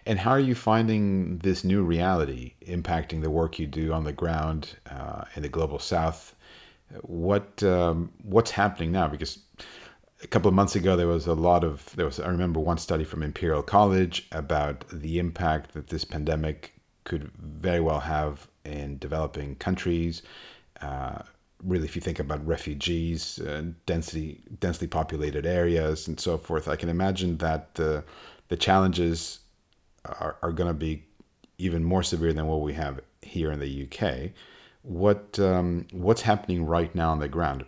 And 0.05 0.19
how 0.19 0.33
are 0.33 0.41
you 0.41 0.55
finding 0.55 1.39
this 1.39 1.65
new 1.65 1.83
reality 1.83 2.55
impacting 2.67 3.23
the 3.23 3.31
work 3.31 3.59
you 3.59 3.67
do 3.67 3.93
on 3.93 4.05
the 4.05 4.13
ground 4.13 4.77
uh, 4.91 5.25
in 5.35 5.43
the 5.43 5.49
global 5.49 5.79
south? 5.79 6.35
What 7.03 7.63
um, 7.63 8.11
what's 8.23 8.51
happening 8.51 8.93
now? 8.93 9.09
Because 9.09 9.39
a 10.23 10.27
couple 10.27 10.49
of 10.49 10.55
months 10.55 10.75
ago 10.75 10.97
there 10.97 11.07
was 11.07 11.27
a 11.27 11.35
lot 11.35 11.65
of 11.65 11.95
there 11.97 12.07
was 12.07 12.19
i 12.21 12.29
remember 12.29 12.61
one 12.61 12.79
study 12.79 13.05
from 13.05 13.23
imperial 13.23 13.63
college 13.63 14.27
about 14.33 14.85
the 14.93 15.19
impact 15.19 15.75
that 15.75 15.89
this 15.89 16.05
pandemic 16.05 16.75
could 17.05 17.31
very 17.39 17.81
well 17.81 18.01
have 18.01 18.49
in 18.65 18.99
developing 18.99 19.55
countries. 19.57 20.23
Uh, 20.83 21.21
really 21.65 21.85
if 21.85 21.97
you 21.97 22.03
think 22.03 22.21
about 22.21 22.47
refugees 22.47 23.41
uh, 23.41 23.65
density 23.87 24.41
densely 24.61 24.87
populated 24.87 25.45
areas 25.45 26.07
and 26.07 26.21
so 26.21 26.39
forth 26.39 26.69
i 26.69 26.77
can 26.77 26.89
imagine 26.89 27.37
that 27.39 27.75
the 27.75 28.05
the 28.47 28.57
challenges 28.57 29.41
are, 30.05 30.37
are 30.41 30.53
going 30.53 30.69
to 30.69 30.75
be 30.75 31.05
even 31.59 31.83
more 31.83 32.03
severe 32.05 32.33
than 32.33 32.47
what 32.47 32.61
we 32.61 32.73
have 32.73 33.01
here 33.23 33.51
in 33.51 33.59
the 33.59 33.89
uk 33.91 34.31
what 34.83 35.37
um, 35.41 35.85
what's 35.91 36.23
happening 36.23 36.65
right 36.65 36.95
now 36.95 37.11
on 37.11 37.19
the 37.19 37.29
ground 37.29 37.65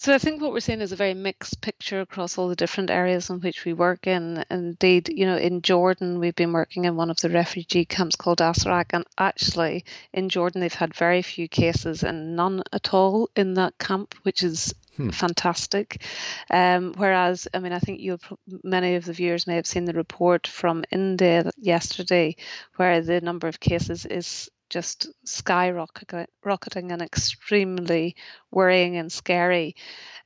so 0.00 0.14
I 0.14 0.18
think 0.18 0.40
what 0.40 0.52
we're 0.52 0.60
seeing 0.60 0.80
is 0.80 0.92
a 0.92 0.96
very 0.96 1.12
mixed 1.12 1.60
picture 1.60 2.00
across 2.00 2.38
all 2.38 2.48
the 2.48 2.56
different 2.56 2.88
areas 2.88 3.28
in 3.28 3.38
which 3.40 3.66
we 3.66 3.74
work 3.74 4.06
in. 4.06 4.42
Indeed, 4.50 5.10
you 5.10 5.26
know, 5.26 5.36
in 5.36 5.60
Jordan, 5.60 6.18
we've 6.18 6.34
been 6.34 6.54
working 6.54 6.86
in 6.86 6.96
one 6.96 7.10
of 7.10 7.20
the 7.20 7.28
refugee 7.28 7.84
camps 7.84 8.16
called 8.16 8.38
Azraq, 8.38 8.86
and 8.94 9.04
actually 9.18 9.84
in 10.14 10.30
Jordan, 10.30 10.62
they've 10.62 10.72
had 10.72 10.94
very 10.94 11.20
few 11.20 11.48
cases 11.48 12.02
and 12.02 12.34
none 12.34 12.62
at 12.72 12.94
all 12.94 13.28
in 13.36 13.52
that 13.54 13.76
camp, 13.76 14.14
which 14.22 14.42
is 14.42 14.74
Hmm. 14.96 15.10
fantastic. 15.10 16.02
Um, 16.50 16.94
whereas, 16.96 17.46
I 17.54 17.58
mean, 17.60 17.72
I 17.72 17.78
think 17.78 18.00
you 18.00 18.18
many 18.62 18.96
of 18.96 19.04
the 19.04 19.12
viewers 19.12 19.46
may 19.46 19.56
have 19.56 19.66
seen 19.66 19.84
the 19.84 19.92
report 19.92 20.46
from 20.46 20.84
India 20.90 21.50
yesterday, 21.56 22.36
where 22.76 23.00
the 23.00 23.20
number 23.20 23.48
of 23.48 23.60
cases 23.60 24.04
is 24.04 24.50
just 24.70 25.08
skyrocketing 25.26 26.92
and 26.92 27.02
extremely 27.02 28.16
worrying 28.50 28.96
and 28.96 29.12
scary. 29.12 29.76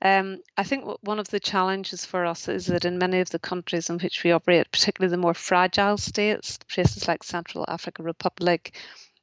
Um, 0.03 0.39
I 0.57 0.63
think 0.63 0.85
one 1.03 1.19
of 1.19 1.29
the 1.29 1.41
challenges 1.41 2.05
for 2.05 2.25
us 2.27 2.49
is 2.49 2.67
that 2.67 2.85
in 2.85 2.99
many 2.99 3.21
of 3.21 3.31
the 3.31 3.39
countries 3.39 3.91
in 3.91 3.99
which 3.99 4.23
we 4.23 4.33
operate, 4.33 4.71
particularly 4.71 5.11
the 5.11 5.23
more 5.23 5.35
fragile 5.35 5.97
states, 5.97 6.59
places 6.69 7.09
like 7.09 7.25
Central 7.25 7.65
African 7.67 8.05
Republic, 8.05 8.77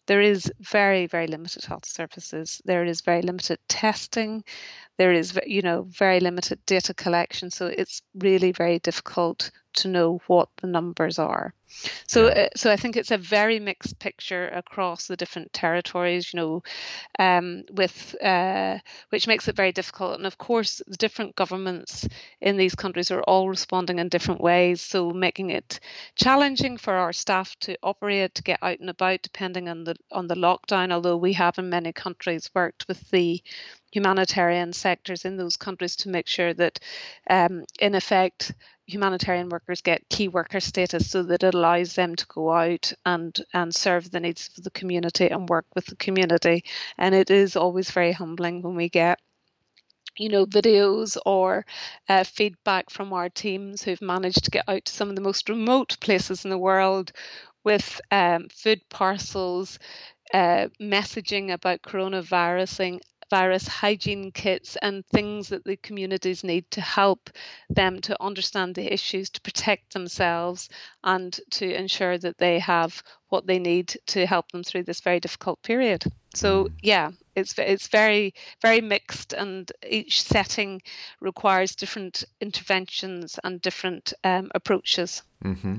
there 0.08 0.22
is 0.22 0.52
very, 0.60 1.06
very 1.06 1.28
limited 1.28 1.64
health 1.64 1.86
services. 1.86 2.62
There 2.66 2.84
is 2.84 3.02
very 3.02 3.22
limited 3.22 3.60
testing. 3.68 4.44
There 4.98 5.14
is, 5.14 5.40
you 5.46 5.62
know, 5.62 5.84
very 5.84 6.20
limited 6.20 6.60
data 6.66 6.94
collection. 6.94 7.52
So 7.52 7.68
it's 7.68 8.02
really 8.16 8.52
very 8.52 8.80
difficult 8.80 9.52
to 9.74 9.88
know 9.88 10.22
what 10.28 10.50
the 10.62 10.68
numbers 10.68 11.20
are. 11.20 11.54
So, 12.08 12.28
yeah. 12.28 12.34
uh, 12.34 12.50
so 12.56 12.72
I 12.72 12.76
think 12.76 12.98
it's 12.98 13.12
a 13.12 13.18
very 13.18 13.60
mixed 13.60 13.98
picture 13.98 14.50
across 14.50 15.08
the 15.08 15.16
different 15.16 15.54
territories, 15.54 16.34
you 16.34 16.38
know, 16.38 16.64
um, 17.18 17.64
with 17.72 18.16
uh, 18.22 18.80
which 19.10 19.28
makes 19.28 19.48
it 19.48 19.56
very 19.56 19.72
difficult. 19.72 20.18
And 20.18 20.26
of 20.26 20.38
course, 20.38 20.82
the 20.86 20.98
different 20.98 21.36
governments 21.36 22.08
in 22.42 22.58
these 22.58 22.76
countries 22.76 23.10
are 23.12 23.22
all 23.24 23.48
responding 23.48 24.00
in 24.00 24.10
different 24.10 24.42
ways, 24.42 24.82
so 24.82 25.12
making 25.12 25.52
it 25.52 25.80
challenging 26.16 26.78
for 26.78 26.94
our 26.94 27.14
staff 27.14 27.56
to 27.62 27.78
operate, 27.82 28.36
to 28.36 28.44
get 28.44 28.60
out 28.62 28.80
and 28.80 28.90
about, 28.90 29.22
depending 29.22 29.70
on 29.70 29.86
the 29.86 29.96
on 30.12 30.28
the 30.28 30.36
lockdown. 30.36 30.92
Although 30.92 31.18
we 31.18 31.34
have 31.34 31.58
in 31.58 31.70
many 31.70 31.94
countries 31.94 32.52
worked 32.54 32.88
with 32.88 33.10
the 33.12 33.42
humanitarian 33.92 34.74
sectors 34.74 35.26
in 35.26 35.38
those 35.38 35.58
countries 35.58 35.98
to 35.98 36.10
make 36.10 36.28
sure 36.28 36.54
that, 36.54 36.80
um, 37.30 37.66
in 37.80 37.96
effect, 37.96 38.54
humanitarian 38.88 39.50
workers 39.50 39.82
get 39.82 40.10
key 40.10 40.28
worker 40.28 40.60
status 40.60 41.10
so 41.10 41.24
that 41.24 41.44
it 41.44 41.54
allows 41.54 41.96
them 41.96 42.16
to 42.16 42.26
go 42.28 42.52
out 42.52 42.92
and 43.06 43.40
and 43.54 43.74
serve 43.74 44.12
the 44.12 44.20
needs 44.20 44.50
of 44.58 44.64
the 44.64 44.72
community 44.72 45.28
and 45.30 45.50
work 45.50 45.66
with 45.76 45.86
the 45.86 45.96
community. 45.96 46.64
And 46.98 47.16
it 47.16 47.30
is 47.30 47.56
always 47.56 47.92
very 47.92 48.12
humbling 48.12 48.62
when 48.62 48.76
we 48.76 48.90
get 48.90 49.20
you 50.18 50.30
know 50.30 50.46
videos 50.46 51.18
or 51.26 51.66
uh, 52.10 52.24
feedback 52.24 52.90
from 52.90 53.14
our 53.14 53.30
teams 53.30 53.82
who've 53.82 54.02
managed 54.02 54.44
to 54.46 54.52
get 54.52 54.66
out 54.68 54.86
to 54.86 54.94
some 54.94 55.10
of 55.10 55.16
the 55.16 55.22
most 55.22 55.50
remote 55.50 55.98
places 56.02 56.44
in 56.44 56.52
the 56.52 56.58
world 56.58 57.12
with 57.64 58.02
um, 58.12 58.48
food 58.50 58.82
parcels 58.90 59.80
uh, 60.34 60.68
messaging 60.82 61.54
about 61.54 61.82
coronavirus 61.82 63.00
virus 63.32 63.66
hygiene 63.68 64.30
kits 64.32 64.78
and 64.82 65.06
things 65.06 65.48
that 65.48 65.64
the 65.64 65.78
communities 65.78 66.44
need 66.44 66.70
to 66.70 66.82
help 66.82 67.30
them 67.70 68.02
to 68.02 68.22
understand 68.22 68.76
the 68.76 68.94
issues, 68.94 69.30
to 69.32 69.42
protect 69.42 69.94
themselves, 69.94 70.70
and 71.04 71.40
to 71.50 71.74
ensure 71.74 72.18
that 72.18 72.38
they 72.38 72.60
have 72.60 73.02
what 73.30 73.48
they 73.48 73.58
need 73.58 73.98
to 74.06 74.26
help 74.26 74.52
them 74.52 74.64
through 74.64 74.84
this 74.84 75.00
very 75.00 75.22
difficult 75.22 75.64
period. 75.64 76.04
So 76.36 76.66
mm. 76.66 76.74
yeah, 76.84 77.12
it's 77.36 77.58
it's 77.58 77.88
very 77.88 78.34
very 78.62 78.82
mixed, 78.82 79.34
and 79.34 79.72
each 79.88 80.22
setting 80.22 80.82
requires 81.22 81.76
different 81.76 82.26
interventions 82.42 83.40
and 83.44 83.62
different 83.62 84.14
um, 84.26 84.52
approaches. 84.54 85.24
Mm-hmm. 85.44 85.78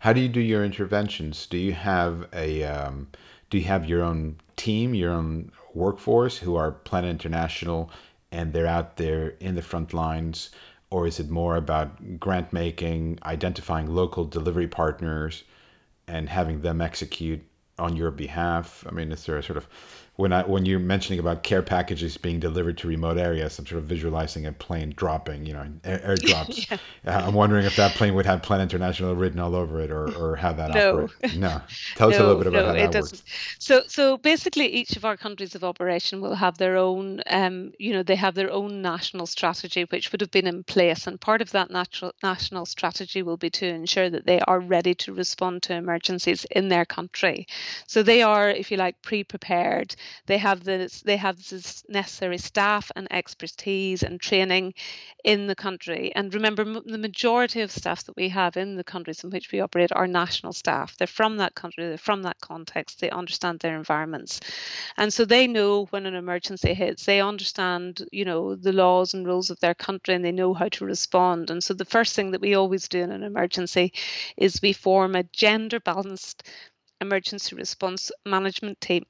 How 0.00 0.12
do 0.12 0.20
you 0.20 0.28
do 0.28 0.40
your 0.40 0.64
interventions? 0.64 1.46
Do 1.46 1.56
you 1.56 1.72
have 1.72 2.28
a 2.32 2.64
um, 2.64 3.08
do 3.50 3.58
you 3.58 3.64
have 3.64 3.88
your 3.88 4.02
own 4.02 4.36
team, 4.56 4.94
your 4.94 5.12
own 5.12 5.52
workforce 5.74 6.38
who 6.38 6.56
are 6.56 6.70
Plan 6.70 7.04
International 7.04 7.90
and 8.30 8.52
they're 8.52 8.66
out 8.66 8.96
there 8.96 9.34
in 9.40 9.54
the 9.54 9.62
front 9.62 9.92
lines? 9.92 10.50
Or 10.90 11.06
is 11.06 11.18
it 11.18 11.30
more 11.30 11.56
about 11.56 12.20
grant 12.20 12.52
making, 12.52 13.18
identifying 13.24 13.94
local 13.94 14.24
delivery 14.24 14.68
partners, 14.68 15.44
and 16.06 16.28
having 16.28 16.60
them 16.60 16.80
execute 16.80 17.42
on 17.78 17.96
your 17.96 18.10
behalf? 18.10 18.84
I 18.88 18.92
mean, 18.92 19.10
is 19.10 19.26
there 19.26 19.36
a 19.36 19.42
sort 19.42 19.56
of 19.56 19.68
when 20.16 20.32
I 20.32 20.42
when 20.42 20.64
you're 20.64 20.78
mentioning 20.78 21.18
about 21.18 21.42
care 21.42 21.62
packages 21.62 22.16
being 22.16 22.38
delivered 22.38 22.78
to 22.78 22.88
remote 22.88 23.18
areas, 23.18 23.58
I'm 23.58 23.66
sort 23.66 23.80
of 23.80 23.84
visualizing 23.84 24.46
a 24.46 24.52
plane 24.52 24.92
dropping, 24.96 25.44
you 25.44 25.54
know, 25.54 25.66
air, 25.82 26.16
airdrops. 26.16 26.70
yeah. 27.04 27.18
uh, 27.18 27.26
I'm 27.26 27.34
wondering 27.34 27.66
if 27.66 27.74
that 27.76 27.96
plane 27.96 28.14
would 28.14 28.24
have 28.24 28.40
Plan 28.40 28.60
International 28.60 29.16
written 29.16 29.40
all 29.40 29.56
over 29.56 29.80
it, 29.80 29.90
or 29.90 30.14
or 30.16 30.36
how 30.36 30.52
that 30.52 30.72
no. 30.72 31.04
operates. 31.04 31.34
No, 31.34 31.60
tell 31.96 32.10
us 32.10 32.16
a 32.16 32.20
little 32.20 32.38
bit 32.38 32.46
about 32.46 32.60
no, 32.60 32.66
how 32.66 32.72
that 32.74 32.84
it 32.84 32.92
doesn't. 32.92 33.18
works. 33.18 33.56
So 33.58 33.82
so 33.88 34.16
basically, 34.16 34.66
each 34.66 34.96
of 34.96 35.04
our 35.04 35.16
countries 35.16 35.56
of 35.56 35.64
operation 35.64 36.20
will 36.20 36.36
have 36.36 36.58
their 36.58 36.76
own, 36.76 37.20
um, 37.26 37.72
you 37.80 37.92
know, 37.92 38.04
they 38.04 38.14
have 38.14 38.36
their 38.36 38.52
own 38.52 38.82
national 38.82 39.26
strategy, 39.26 39.84
which 39.88 40.12
would 40.12 40.20
have 40.20 40.30
been 40.30 40.46
in 40.46 40.62
place, 40.62 41.08
and 41.08 41.20
part 41.20 41.42
of 41.42 41.50
that 41.50 41.72
natural 41.72 42.12
national 42.22 42.66
strategy 42.66 43.22
will 43.22 43.36
be 43.36 43.50
to 43.50 43.66
ensure 43.66 44.10
that 44.10 44.26
they 44.26 44.38
are 44.40 44.60
ready 44.60 44.94
to 44.94 45.12
respond 45.12 45.64
to 45.64 45.74
emergencies 45.74 46.46
in 46.52 46.68
their 46.68 46.84
country. 46.84 47.48
So 47.88 48.04
they 48.04 48.22
are, 48.22 48.48
if 48.48 48.70
you 48.70 48.76
like, 48.76 49.02
pre-prepared 49.02 49.96
they 50.26 50.38
have 50.38 50.64
the 50.64 50.90
they 51.04 51.16
have 51.16 51.36
the 51.36 51.82
necessary 51.88 52.38
staff 52.38 52.90
and 52.96 53.06
expertise 53.10 54.02
and 54.02 54.20
training 54.20 54.74
in 55.24 55.46
the 55.46 55.54
country. 55.54 56.12
And 56.14 56.32
remember, 56.34 56.64
the 56.64 56.98
majority 56.98 57.60
of 57.60 57.70
staff 57.70 58.04
that 58.04 58.16
we 58.16 58.28
have 58.30 58.56
in 58.56 58.76
the 58.76 58.84
countries 58.84 59.24
in 59.24 59.30
which 59.30 59.52
we 59.52 59.60
operate 59.60 59.92
are 59.92 60.06
national 60.06 60.52
staff. 60.52 60.96
They're 60.96 61.06
from 61.06 61.38
that 61.38 61.54
country. 61.54 61.86
They're 61.88 61.98
from 61.98 62.22
that 62.22 62.40
context. 62.40 63.00
They 63.00 63.10
understand 63.10 63.60
their 63.60 63.76
environments, 63.76 64.40
and 64.96 65.12
so 65.12 65.24
they 65.24 65.46
know 65.46 65.86
when 65.86 66.06
an 66.06 66.14
emergency 66.14 66.74
hits. 66.74 67.04
They 67.04 67.20
understand, 67.20 68.06
you 68.12 68.24
know, 68.24 68.54
the 68.54 68.72
laws 68.72 69.14
and 69.14 69.26
rules 69.26 69.50
of 69.50 69.60
their 69.60 69.74
country, 69.74 70.14
and 70.14 70.24
they 70.24 70.32
know 70.32 70.54
how 70.54 70.68
to 70.70 70.84
respond. 70.84 71.50
And 71.50 71.62
so 71.62 71.74
the 71.74 71.84
first 71.84 72.14
thing 72.14 72.30
that 72.32 72.40
we 72.40 72.54
always 72.54 72.88
do 72.88 73.00
in 73.02 73.10
an 73.10 73.22
emergency 73.22 73.92
is 74.36 74.62
we 74.62 74.72
form 74.72 75.14
a 75.14 75.24
gender 75.24 75.80
balanced 75.80 76.48
emergency 77.00 77.54
response 77.56 78.10
management 78.24 78.80
team 78.80 79.04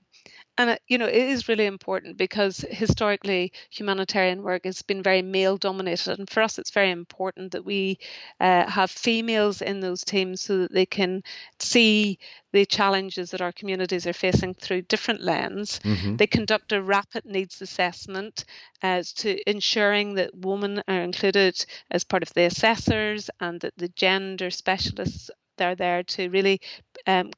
and 0.59 0.71
uh, 0.71 0.77
you 0.89 0.99
know 0.99 1.07
it 1.07 1.15
is 1.15 1.49
really 1.49 1.67
important 1.67 2.17
because 2.17 2.65
historically 2.71 3.53
humanitarian 3.71 4.43
work 4.43 4.65
has 4.65 4.83
been 4.83 5.03
very 5.03 5.23
male 5.23 5.57
dominated 5.57 6.19
and 6.19 6.29
for 6.31 6.43
us 6.43 6.59
it's 6.59 6.71
very 6.71 6.91
important 6.91 7.53
that 7.53 7.65
we 7.65 7.99
uh, 8.41 8.69
have 8.69 8.91
females 8.91 9.63
in 9.63 9.81
those 9.81 10.05
teams 10.05 10.41
so 10.41 10.59
that 10.59 10.73
they 10.73 10.87
can 10.87 11.23
see 11.59 12.19
the 12.53 12.65
challenges 12.65 13.31
that 13.31 13.41
our 13.41 13.53
communities 13.53 14.07
are 14.07 14.13
facing 14.13 14.55
through 14.55 14.83
different 14.83 15.21
lens 15.21 15.81
mm-hmm. 15.83 16.17
they 16.17 16.27
conduct 16.27 16.73
a 16.73 16.83
rapid 16.83 17.25
needs 17.25 17.61
assessment 17.61 18.45
as 18.83 19.13
to 19.13 19.39
ensuring 19.51 20.15
that 20.15 20.35
women 20.35 20.83
are 20.89 21.01
included 21.01 21.65
as 21.91 22.05
part 22.05 22.23
of 22.23 22.33
the 22.35 22.45
assessors 22.45 23.31
and 23.41 23.61
that 23.61 23.77
the 23.77 23.89
gender 23.89 24.51
specialists 24.51 25.31
they're 25.57 25.77
there 25.77 26.03
to 26.03 26.29
really 26.31 26.61
um, 27.07 27.31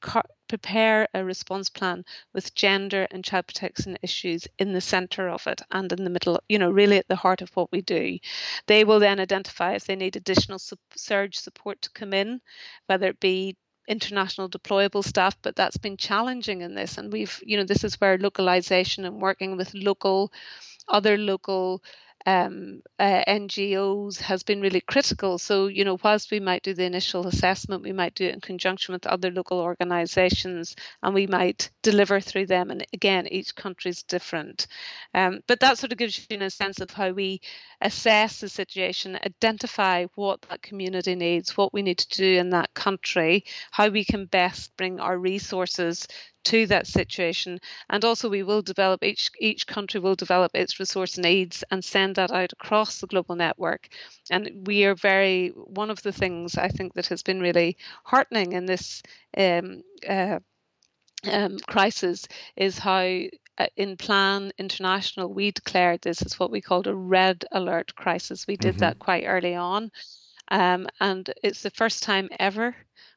prepare 0.48 1.08
a 1.14 1.24
response 1.24 1.68
plan 1.70 2.04
with 2.32 2.54
gender 2.54 3.06
and 3.10 3.24
child 3.24 3.46
protection 3.46 3.96
issues 4.02 4.46
in 4.58 4.72
the 4.72 4.80
center 4.80 5.28
of 5.28 5.46
it 5.46 5.62
and 5.70 5.92
in 5.92 6.04
the 6.04 6.10
middle, 6.10 6.40
you 6.48 6.58
know, 6.58 6.70
really 6.70 6.98
at 6.98 7.08
the 7.08 7.16
heart 7.16 7.42
of 7.42 7.50
what 7.56 7.72
we 7.72 7.82
do. 7.82 8.18
They 8.66 8.84
will 8.84 9.00
then 9.00 9.20
identify 9.20 9.74
if 9.74 9.84
they 9.86 9.96
need 9.96 10.16
additional 10.16 10.58
surge 10.94 11.36
support 11.36 11.82
to 11.82 11.90
come 11.90 12.12
in, 12.12 12.40
whether 12.86 13.08
it 13.08 13.20
be 13.20 13.56
international 13.88 14.48
deployable 14.48 15.04
staff 15.04 15.36
but 15.42 15.54
that's 15.54 15.76
been 15.76 15.96
challenging 15.96 16.60
in 16.60 16.74
this 16.74 16.98
and 16.98 17.12
we've 17.12 17.40
you 17.46 17.56
know 17.56 17.62
this 17.64 17.84
is 17.84 18.00
where 18.00 18.18
localization 18.18 19.04
and 19.04 19.20
working 19.22 19.56
with 19.56 19.72
local 19.74 20.32
other 20.88 21.16
local 21.16 21.82
um, 22.26 22.82
uh, 22.98 23.22
NGOs 23.28 24.18
has 24.18 24.42
been 24.42 24.60
really 24.60 24.80
critical. 24.80 25.38
So, 25.38 25.68
you 25.68 25.84
know, 25.84 25.96
whilst 26.02 26.32
we 26.32 26.40
might 26.40 26.64
do 26.64 26.74
the 26.74 26.84
initial 26.84 27.28
assessment, 27.28 27.84
we 27.84 27.92
might 27.92 28.16
do 28.16 28.26
it 28.26 28.34
in 28.34 28.40
conjunction 28.40 28.92
with 28.92 29.06
other 29.06 29.30
local 29.30 29.60
organisations 29.60 30.74
and 31.04 31.14
we 31.14 31.28
might 31.28 31.70
deliver 31.82 32.18
through 32.18 32.46
them. 32.46 32.72
And 32.72 32.84
again, 32.92 33.28
each 33.28 33.54
country 33.54 33.90
is 33.90 34.02
different. 34.02 34.66
Um, 35.14 35.40
but 35.46 35.60
that 35.60 35.78
sort 35.78 35.92
of 35.92 35.98
gives 35.98 36.26
you 36.28 36.38
a 36.40 36.50
sense 36.50 36.80
of 36.80 36.90
how 36.90 37.12
we 37.12 37.40
assess 37.80 38.40
the 38.40 38.48
situation, 38.48 39.16
identify 39.24 40.06
what 40.16 40.42
that 40.42 40.62
community 40.62 41.14
needs, 41.14 41.56
what 41.56 41.72
we 41.72 41.82
need 41.82 41.98
to 41.98 42.16
do 42.16 42.38
in 42.38 42.50
that 42.50 42.74
country, 42.74 43.44
how 43.70 43.88
we 43.88 44.04
can 44.04 44.26
best 44.26 44.76
bring 44.76 44.98
our 44.98 45.16
resources 45.16 46.08
to 46.46 46.64
that 46.66 46.86
situation 46.86 47.58
and 47.90 48.04
also 48.04 48.28
we 48.28 48.44
will 48.44 48.62
develop 48.62 49.02
each 49.02 49.30
each 49.40 49.66
country 49.66 49.98
will 49.98 50.14
develop 50.14 50.52
its 50.54 50.78
resource 50.78 51.18
needs 51.18 51.64
and 51.72 51.84
send 51.84 52.14
that 52.14 52.30
out 52.30 52.52
across 52.52 53.00
the 53.00 53.06
global 53.08 53.34
network 53.34 53.88
and 54.30 54.64
we 54.64 54.84
are 54.84 54.94
very 54.94 55.48
one 55.48 55.90
of 55.90 56.00
the 56.02 56.12
things 56.12 56.56
i 56.56 56.68
think 56.68 56.94
that 56.94 57.08
has 57.08 57.24
been 57.24 57.40
really 57.40 57.76
heartening 58.04 58.52
in 58.52 58.64
this 58.64 59.02
um, 59.36 59.82
uh, 60.08 60.38
um, 61.24 61.58
crisis 61.66 62.28
is 62.54 62.78
how 62.78 63.02
uh, 63.58 63.66
in 63.76 63.96
Plan 63.96 64.52
International, 64.58 65.32
we 65.32 65.50
declared 65.50 66.02
this 66.02 66.20
as 66.20 66.38
what 66.38 66.50
we 66.50 66.60
called 66.60 66.86
a 66.86 66.94
red 66.94 67.42
alert 67.52 67.94
crisis. 67.96 68.46
We 68.46 68.58
did 68.58 68.72
mm-hmm. 68.72 68.80
that 68.80 68.98
quite 68.98 69.24
early 69.26 69.54
on. 69.54 69.90
Um, 70.48 70.86
and 71.00 71.32
it's 71.42 71.62
the 71.62 71.70
first 71.70 72.02
time 72.02 72.28
ever 72.38 72.76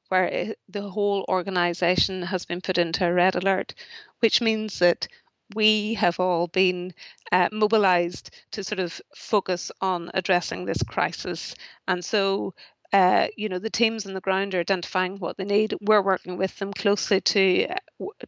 where 0.10 0.25
it, 0.25 0.60
the 0.68 0.89
whole 0.89 1.25
organization 1.30 2.22
has 2.24 2.46
been 2.46 2.62
put 2.62 2.78
into 2.78 3.06
a 3.08 3.13
red 3.13 3.36
alert, 3.36 3.74
which 4.20 4.42
means 4.42 4.80
that 4.80 5.08
we 5.56 5.96
have 5.96 6.20
all 6.20 6.48
been 6.48 6.94
uh, 7.32 7.50
mobilized 7.51 8.30
to 8.51 8.63
sort 8.63 8.80
of 8.80 9.01
focus 9.16 9.72
on 9.82 10.12
addressing 10.13 10.66
this 10.66 10.84
crisis. 10.84 11.56
And 11.88 12.04
so 12.04 12.54
uh, 12.91 13.27
you 13.38 13.50
know 13.50 13.60
the 13.60 13.69
teams 13.69 14.05
on 14.05 14.13
the 14.13 14.22
ground 14.22 14.55
are 14.55 14.60
identifying 14.60 15.17
what 15.19 15.38
they 15.38 15.46
need. 15.46 15.75
We're 15.81 16.01
working 16.01 16.38
with 16.38 16.58
them 16.58 16.74
closely 16.74 17.22
to 17.22 17.67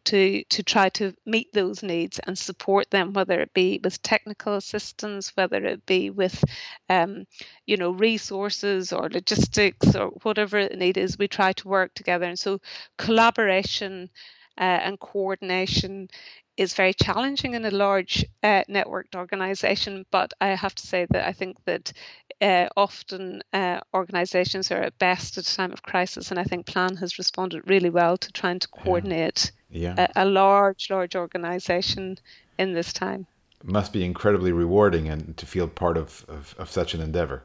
to 0.04 0.44
to 0.44 0.62
try 0.62 0.88
to 0.90 1.14
meet 1.26 1.52
those 1.52 1.82
needs 1.82 2.20
and 2.20 2.38
support 2.38 2.90
them, 2.90 3.12
whether 3.12 3.40
it 3.40 3.52
be 3.54 3.80
with 3.82 4.02
technical 4.02 4.54
assistance, 4.54 5.32
whether 5.36 5.64
it 5.64 5.84
be 5.86 6.10
with 6.10 6.44
um, 6.88 7.26
you 7.66 7.76
know 7.76 7.90
resources 7.90 8.92
or 8.92 9.08
logistics 9.10 9.96
or 9.96 10.08
whatever 10.22 10.68
the 10.68 10.76
need 10.76 10.96
is. 10.96 11.18
We 11.18 11.28
try 11.28 11.52
to 11.54 11.68
work 11.68 11.94
together, 11.94 12.26
and 12.26 12.38
so 12.38 12.60
collaboration 12.98 14.10
and 14.58 14.98
coordination 15.00 16.08
is 16.56 16.74
very 16.74 16.92
challenging 16.92 17.54
in 17.54 17.64
a 17.64 17.70
large 17.70 18.24
uh, 18.42 18.62
networked 18.68 19.14
organization. 19.14 20.04
But 20.10 20.32
I 20.40 20.48
have 20.48 20.74
to 20.74 20.86
say 20.86 21.06
that 21.10 21.26
I 21.26 21.32
think 21.32 21.56
that 21.64 21.92
uh, 22.40 22.68
often 22.76 23.42
uh, 23.52 23.80
organizations 23.94 24.70
are 24.70 24.82
at 24.82 24.98
best 24.98 25.38
at 25.38 25.48
a 25.48 25.54
time 25.54 25.72
of 25.72 25.82
crisis, 25.82 26.30
and 26.30 26.38
I 26.38 26.44
think 26.44 26.66
Plan 26.66 26.96
has 26.96 27.18
responded 27.18 27.62
really 27.66 27.90
well 27.90 28.16
to 28.18 28.32
trying 28.32 28.58
to 28.58 28.68
coordinate 28.68 29.52
yeah. 29.70 29.94
Yeah. 29.96 30.08
A, 30.16 30.24
a, 30.24 30.26
large, 30.26 30.90
large 30.90 31.16
organization 31.16 32.18
in 32.58 32.74
this 32.74 32.92
time. 32.92 33.26
It 33.62 33.70
must 33.70 33.92
be 33.92 34.04
incredibly 34.04 34.52
rewarding 34.52 35.08
and 35.08 35.36
to 35.36 35.46
feel 35.46 35.68
part 35.68 35.96
of, 35.96 36.26
of, 36.28 36.54
of 36.58 36.70
such 36.70 36.94
an 36.94 37.00
endeavor. 37.00 37.44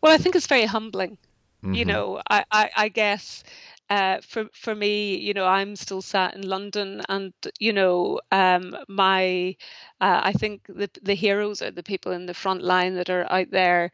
Well, 0.00 0.12
I 0.12 0.18
think 0.18 0.36
it's 0.36 0.46
very 0.46 0.66
humbling. 0.66 1.18
Mm-hmm. 1.64 1.74
You 1.74 1.84
know, 1.86 2.22
I, 2.30 2.44
I, 2.52 2.70
I 2.76 2.88
guess 2.88 3.42
uh, 3.88 4.20
for 4.20 4.46
for 4.52 4.74
me, 4.74 5.16
you 5.16 5.32
know, 5.32 5.46
I'm 5.46 5.76
still 5.76 6.02
sat 6.02 6.34
in 6.34 6.48
London, 6.48 7.02
and 7.08 7.32
you 7.58 7.72
know, 7.72 8.20
um, 8.32 8.76
my 8.88 9.56
uh, 10.00 10.20
I 10.24 10.32
think 10.32 10.66
the 10.66 10.90
the 11.02 11.14
heroes 11.14 11.62
are 11.62 11.70
the 11.70 11.82
people 11.82 12.12
in 12.12 12.26
the 12.26 12.34
front 12.34 12.62
line 12.62 12.96
that 12.96 13.10
are 13.10 13.30
out 13.30 13.50
there 13.50 13.92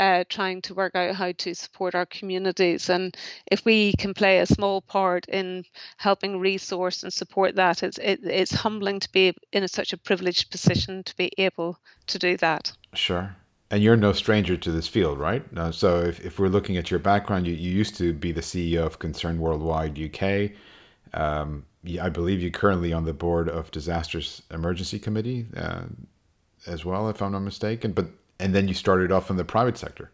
uh, 0.00 0.24
trying 0.28 0.62
to 0.62 0.74
work 0.74 0.94
out 0.94 1.14
how 1.14 1.32
to 1.32 1.54
support 1.54 1.94
our 1.94 2.06
communities. 2.06 2.88
And 2.88 3.14
if 3.46 3.64
we 3.64 3.92
can 3.92 4.14
play 4.14 4.38
a 4.38 4.46
small 4.46 4.80
part 4.80 5.26
in 5.28 5.64
helping 5.98 6.40
resource 6.40 7.02
and 7.02 7.12
support 7.12 7.56
that, 7.56 7.82
it's 7.82 7.98
it, 7.98 8.20
it's 8.24 8.54
humbling 8.54 9.00
to 9.00 9.12
be 9.12 9.34
in 9.52 9.62
a, 9.62 9.68
such 9.68 9.92
a 9.92 9.98
privileged 9.98 10.50
position 10.50 11.02
to 11.02 11.16
be 11.16 11.30
able 11.36 11.78
to 12.06 12.18
do 12.18 12.36
that. 12.38 12.72
Sure 12.94 13.36
and 13.74 13.82
you're 13.82 13.96
no 13.96 14.12
stranger 14.12 14.56
to 14.56 14.70
this 14.70 14.86
field, 14.86 15.18
right? 15.18 15.42
Uh, 15.56 15.72
so 15.72 15.98
if, 15.98 16.24
if 16.24 16.38
we're 16.38 16.46
looking 16.46 16.76
at 16.76 16.92
your 16.92 17.00
background, 17.00 17.44
you, 17.44 17.54
you 17.54 17.72
used 17.72 17.96
to 17.96 18.12
be 18.12 18.30
the 18.30 18.40
CEO 18.40 18.86
of 18.86 19.00
Concern 19.00 19.40
Worldwide 19.40 19.98
UK. 19.98 20.52
Um, 21.12 21.64
I 22.00 22.08
believe 22.08 22.40
you're 22.40 22.52
currently 22.52 22.92
on 22.92 23.04
the 23.04 23.12
board 23.12 23.48
of 23.48 23.72
Disasters 23.72 24.42
Emergency 24.52 25.00
Committee 25.00 25.46
uh, 25.56 25.86
as 26.68 26.84
well, 26.84 27.08
if 27.08 27.20
I'm 27.20 27.32
not 27.32 27.40
mistaken. 27.40 27.90
But 27.90 28.06
and 28.38 28.54
then 28.54 28.68
you 28.68 28.74
started 28.74 29.10
off 29.10 29.28
in 29.28 29.36
the 29.36 29.44
private 29.44 29.76
sector. 29.76 30.12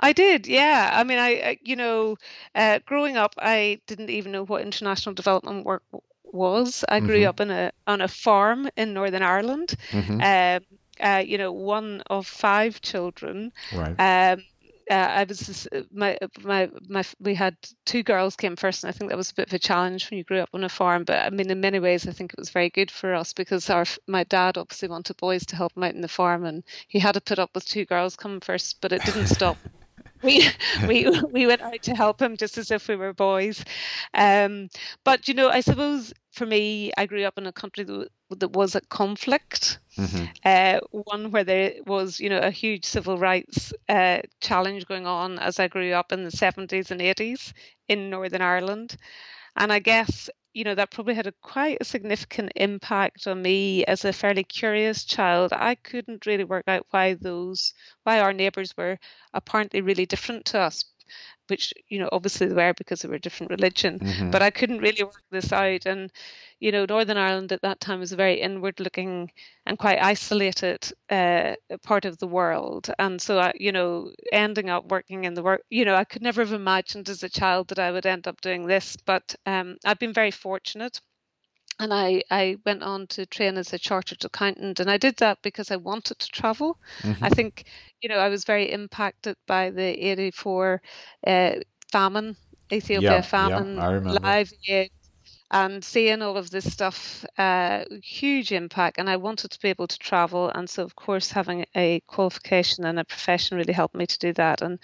I 0.00 0.14
did, 0.14 0.46
yeah. 0.46 0.88
I 0.94 1.04
mean, 1.04 1.18
I, 1.18 1.28
I 1.28 1.58
you 1.62 1.76
know, 1.76 2.16
uh, 2.54 2.78
growing 2.86 3.18
up, 3.18 3.34
I 3.36 3.78
didn't 3.86 4.08
even 4.08 4.32
know 4.32 4.46
what 4.46 4.62
international 4.62 5.14
development 5.14 5.66
work 5.66 5.82
was. 6.24 6.82
I 6.88 7.00
grew 7.00 7.16
mm-hmm. 7.16 7.28
up 7.28 7.40
in 7.40 7.50
a 7.50 7.72
on 7.86 8.00
a 8.00 8.08
farm 8.08 8.70
in 8.74 8.94
Northern 8.94 9.22
Ireland. 9.22 9.74
Mm-hmm. 9.90 10.20
Um, 10.22 10.78
uh, 11.00 11.22
you 11.24 11.38
know, 11.38 11.52
one 11.52 12.02
of 12.08 12.26
five 12.26 12.80
children. 12.80 13.52
Right. 13.72 13.94
Um, 13.98 14.44
uh, 14.90 14.94
I 14.94 15.24
was 15.24 15.66
my 15.92 16.18
my 16.42 16.70
my 16.88 17.04
we 17.18 17.34
had 17.34 17.56
two 17.86 18.02
girls 18.02 18.36
came 18.36 18.56
first, 18.56 18.84
and 18.84 18.88
I 18.88 18.92
think 18.92 19.10
that 19.10 19.16
was 19.16 19.30
a 19.30 19.34
bit 19.34 19.46
of 19.46 19.54
a 19.54 19.58
challenge 19.58 20.10
when 20.10 20.18
you 20.18 20.24
grew 20.24 20.40
up 20.40 20.50
on 20.52 20.64
a 20.64 20.68
farm. 20.68 21.04
But 21.04 21.20
I 21.20 21.30
mean, 21.30 21.50
in 21.50 21.60
many 21.60 21.78
ways, 21.78 22.06
I 22.06 22.12
think 22.12 22.32
it 22.32 22.38
was 22.38 22.50
very 22.50 22.68
good 22.68 22.90
for 22.90 23.14
us 23.14 23.32
because 23.32 23.70
our 23.70 23.86
my 24.06 24.24
dad 24.24 24.58
obviously 24.58 24.88
wanted 24.88 25.16
boys 25.16 25.46
to 25.46 25.56
help 25.56 25.76
him 25.76 25.84
out 25.84 25.94
in 25.94 26.02
the 26.02 26.08
farm, 26.08 26.44
and 26.44 26.62
he 26.88 26.98
had 26.98 27.12
to 27.12 27.20
put 27.20 27.38
up 27.38 27.50
with 27.54 27.64
two 27.64 27.86
girls 27.86 28.16
coming 28.16 28.40
first, 28.40 28.80
but 28.80 28.92
it 28.92 29.04
didn't 29.04 29.28
stop. 29.28 29.56
we 30.24 30.48
we 30.88 31.08
we 31.32 31.46
went 31.46 31.62
out 31.62 31.82
to 31.82 31.94
help 31.94 32.20
him 32.20 32.36
just 32.36 32.58
as 32.58 32.70
if 32.70 32.88
we 32.88 32.96
were 32.96 33.12
boys. 33.12 33.64
Um, 34.12 34.68
but 35.04 35.28
you 35.28 35.34
know, 35.34 35.48
I 35.48 35.60
suppose 35.60 36.12
for 36.34 36.46
me, 36.46 36.92
I 36.96 37.06
grew 37.06 37.24
up 37.24 37.38
in 37.38 37.46
a 37.46 37.52
country 37.52 37.84
that, 37.84 38.08
that 38.38 38.52
was 38.52 38.74
at 38.74 38.88
conflict, 38.88 39.78
mm-hmm. 39.96 40.24
uh, 40.44 40.80
one 40.90 41.30
where 41.30 41.44
there 41.44 41.74
was, 41.86 42.18
you 42.18 42.28
know, 42.28 42.40
a 42.40 42.50
huge 42.50 42.84
civil 42.84 43.18
rights 43.18 43.72
uh, 43.88 44.18
challenge 44.40 44.86
going 44.86 45.06
on 45.06 45.38
as 45.38 45.60
I 45.60 45.68
grew 45.68 45.92
up 45.92 46.10
in 46.10 46.24
the 46.24 46.30
70s 46.30 46.90
and 46.90 47.00
80s 47.00 47.52
in 47.88 48.10
Northern 48.10 48.42
Ireland. 48.42 48.96
And 49.56 49.72
I 49.72 49.78
guess, 49.78 50.28
you 50.54 50.64
know, 50.64 50.74
that 50.74 50.90
probably 50.90 51.14
had 51.14 51.26
a 51.26 51.32
quite 51.42 51.78
a 51.80 51.84
significant 51.84 52.52
impact 52.56 53.26
on 53.26 53.42
me 53.42 53.84
as 53.84 54.04
a 54.04 54.12
fairly 54.12 54.44
curious 54.44 55.04
child. 55.04 55.52
I 55.52 55.74
couldn't 55.74 56.26
really 56.26 56.44
work 56.44 56.64
out 56.68 56.86
why 56.90 57.14
those, 57.14 57.74
why 58.04 58.20
our 58.20 58.32
neighbours 58.32 58.76
were 58.76 58.98
apparently 59.34 59.82
really 59.82 60.06
different 60.06 60.46
to 60.46 60.60
us 60.60 60.84
which 61.48 61.72
you 61.88 61.98
know 61.98 62.08
obviously 62.12 62.46
they 62.46 62.54
were 62.54 62.74
because 62.74 63.02
they 63.02 63.08
were 63.08 63.14
a 63.14 63.20
different 63.20 63.50
religion 63.50 63.98
mm-hmm. 63.98 64.30
but 64.30 64.42
i 64.42 64.50
couldn't 64.50 64.80
really 64.80 65.02
work 65.02 65.22
this 65.30 65.52
out 65.52 65.86
and 65.86 66.10
you 66.60 66.72
know 66.72 66.84
northern 66.88 67.16
ireland 67.16 67.52
at 67.52 67.62
that 67.62 67.80
time 67.80 68.00
was 68.00 68.12
a 68.12 68.16
very 68.16 68.40
inward 68.40 68.78
looking 68.80 69.30
and 69.66 69.78
quite 69.78 70.02
isolated 70.02 70.90
uh, 71.10 71.54
part 71.82 72.04
of 72.04 72.18
the 72.18 72.26
world 72.26 72.90
and 72.98 73.20
so 73.20 73.38
I, 73.38 73.52
you 73.56 73.72
know 73.72 74.10
ending 74.32 74.70
up 74.70 74.90
working 74.90 75.24
in 75.24 75.34
the 75.34 75.42
work 75.42 75.62
you 75.70 75.84
know 75.84 75.94
i 75.94 76.04
could 76.04 76.22
never 76.22 76.42
have 76.42 76.52
imagined 76.52 77.08
as 77.08 77.22
a 77.22 77.28
child 77.28 77.68
that 77.68 77.78
i 77.78 77.90
would 77.90 78.06
end 78.06 78.26
up 78.26 78.40
doing 78.40 78.66
this 78.66 78.96
but 79.04 79.34
um, 79.46 79.76
i've 79.84 79.98
been 79.98 80.12
very 80.12 80.30
fortunate 80.30 81.00
and 81.78 81.92
I, 81.92 82.22
I 82.30 82.56
went 82.64 82.82
on 82.82 83.06
to 83.08 83.26
train 83.26 83.56
as 83.58 83.72
a 83.72 83.78
chartered 83.78 84.24
accountant 84.24 84.80
and 84.80 84.90
I 84.90 84.96
did 84.98 85.16
that 85.18 85.38
because 85.42 85.70
I 85.70 85.76
wanted 85.76 86.18
to 86.20 86.28
travel. 86.28 86.78
Mm-hmm. 87.02 87.24
I 87.24 87.28
think, 87.30 87.64
you 88.00 88.08
know, 88.08 88.18
I 88.18 88.28
was 88.28 88.44
very 88.44 88.70
impacted 88.72 89.36
by 89.46 89.70
the 89.70 89.82
84 89.82 90.82
uh, 91.26 91.52
famine, 91.90 92.36
Ethiopia 92.72 93.22
yeah, 93.22 93.22
famine, 93.22 93.86
yeah, 94.06 94.20
live 94.24 94.50
aid. 94.68 94.90
And 95.54 95.84
seeing 95.84 96.20
all 96.20 96.36
of 96.36 96.50
this 96.50 96.70
stuff, 96.70 97.24
uh, 97.38 97.84
huge 98.02 98.50
impact. 98.50 98.98
And 98.98 99.08
I 99.08 99.16
wanted 99.18 99.52
to 99.52 99.60
be 99.60 99.68
able 99.68 99.86
to 99.86 99.98
travel, 99.98 100.50
and 100.50 100.68
so 100.68 100.82
of 100.82 100.96
course 100.96 101.30
having 101.30 101.64
a 101.76 102.00
qualification 102.08 102.84
and 102.84 102.98
a 102.98 103.04
profession 103.04 103.56
really 103.56 103.72
helped 103.72 103.94
me 103.94 104.04
to 104.04 104.18
do 104.18 104.32
that. 104.32 104.62
And 104.62 104.80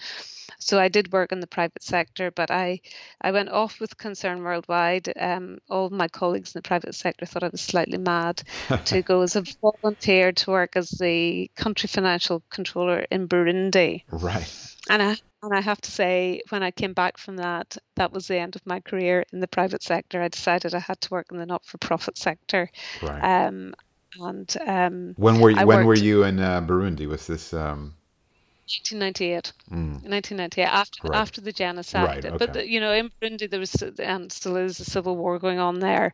so 0.59 0.79
I 0.79 0.87
did 0.87 1.11
work 1.11 1.33
in 1.33 1.41
the 1.41 1.47
private 1.47 1.83
sector, 1.83 2.31
but 2.31 2.51
I, 2.51 2.79
I 3.19 3.31
went 3.31 3.49
off 3.49 3.81
with 3.81 3.97
Concern 3.97 4.43
Worldwide. 4.43 5.11
Um, 5.19 5.57
all 5.69 5.89
my 5.89 6.07
colleagues 6.07 6.55
in 6.55 6.59
the 6.59 6.67
private 6.67 6.95
sector 6.95 7.25
thought 7.25 7.43
I 7.43 7.49
was 7.49 7.61
slightly 7.61 7.97
mad 7.97 8.41
to 8.85 9.01
go 9.03 9.21
as 9.21 9.35
a 9.35 9.43
volunteer 9.61 10.31
to 10.31 10.51
work 10.51 10.77
as 10.77 10.89
the 10.91 11.51
country 11.57 11.87
financial 11.87 12.43
controller 12.49 13.05
in 13.11 13.27
Burundi. 13.27 14.03
Right. 14.09 14.49
And 14.91 15.01
I, 15.01 15.15
and 15.41 15.53
I 15.53 15.61
have 15.61 15.79
to 15.81 15.91
say, 15.91 16.41
when 16.49 16.63
I 16.63 16.71
came 16.71 16.91
back 16.91 17.17
from 17.17 17.37
that, 17.37 17.77
that 17.95 18.11
was 18.11 18.27
the 18.27 18.37
end 18.37 18.57
of 18.57 18.65
my 18.65 18.81
career 18.81 19.23
in 19.31 19.39
the 19.39 19.47
private 19.47 19.81
sector. 19.81 20.21
I 20.21 20.27
decided 20.27 20.75
I 20.75 20.79
had 20.79 20.99
to 21.01 21.09
work 21.11 21.27
in 21.31 21.37
the 21.37 21.45
not-for-profit 21.45 22.17
sector. 22.17 22.69
Right. 23.01 23.45
Um, 23.47 23.73
and 24.19 24.57
um, 24.67 25.13
when 25.15 25.39
were 25.39 25.51
you, 25.51 25.57
I 25.59 25.63
when 25.63 25.85
were 25.85 25.95
you 25.95 26.23
in 26.23 26.41
uh, 26.41 26.59
Burundi? 26.59 27.07
Was 27.07 27.25
this 27.27 27.53
um, 27.53 27.95
1998. 28.67 29.53
mm, 29.71 30.03
1998 30.09 30.65
after 30.65 31.07
Right. 31.07 31.17
after 31.17 31.39
the 31.39 31.53
genocide 31.53 32.25
Right, 32.25 32.37
but 32.37 32.53
the, 32.53 32.69
you 32.69 32.81
know 32.81 32.91
in 32.91 33.09
Burundi 33.21 33.49
there 33.49 33.61
was 33.61 33.73
and 33.99 34.29
still 34.29 34.57
is 34.57 34.81
a 34.81 34.85
civil 34.85 35.15
war 35.15 35.39
going 35.39 35.59
on 35.59 35.79
there 35.79 36.13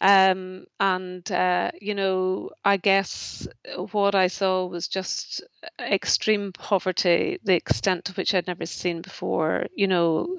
um 0.00 0.66
and 0.80 1.30
uh 1.32 1.70
you 1.80 1.94
know 1.94 2.50
I 2.64 2.76
guess 2.76 3.46
what 3.92 4.14
I 4.14 4.26
saw 4.26 4.66
was 4.66 4.88
just 4.88 5.42
extreme 5.80 6.52
poverty 6.52 7.38
the 7.44 7.54
extent 7.54 8.06
to 8.06 8.12
which 8.14 8.34
I'd 8.34 8.46
never 8.46 8.66
seen 8.66 9.02
before 9.02 9.66
you 9.74 9.86
know 9.86 10.38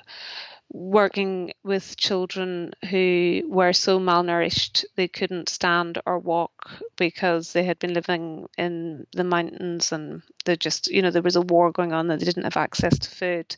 working 0.72 1.54
with 1.64 1.96
children 1.98 2.74
who 2.90 3.44
were 3.48 3.74
so 3.74 4.00
malnourished 4.00 4.84
they 4.96 5.08
couldn't 5.08 5.50
stand 5.50 6.00
or 6.06 6.20
walk 6.20 6.72
because 6.98 7.54
they 7.54 7.64
had 7.64 7.80
been 7.80 7.94
living 7.94 8.48
in 8.58 9.06
the 9.14 9.24
mountains 9.24 9.92
and 9.92 10.22
they 10.46 10.56
just 10.58 10.88
you 10.88 11.02
know 11.02 11.12
there 11.12 11.22
was 11.22 11.36
a 11.38 11.42
war 11.42 11.72
going 11.72 11.94
on 11.94 12.10
and 12.12 12.20
they 12.22 12.26
didn't 12.26 12.44
have 12.44 12.58
access 12.58 12.98
to 13.00 13.10
food. 13.10 13.56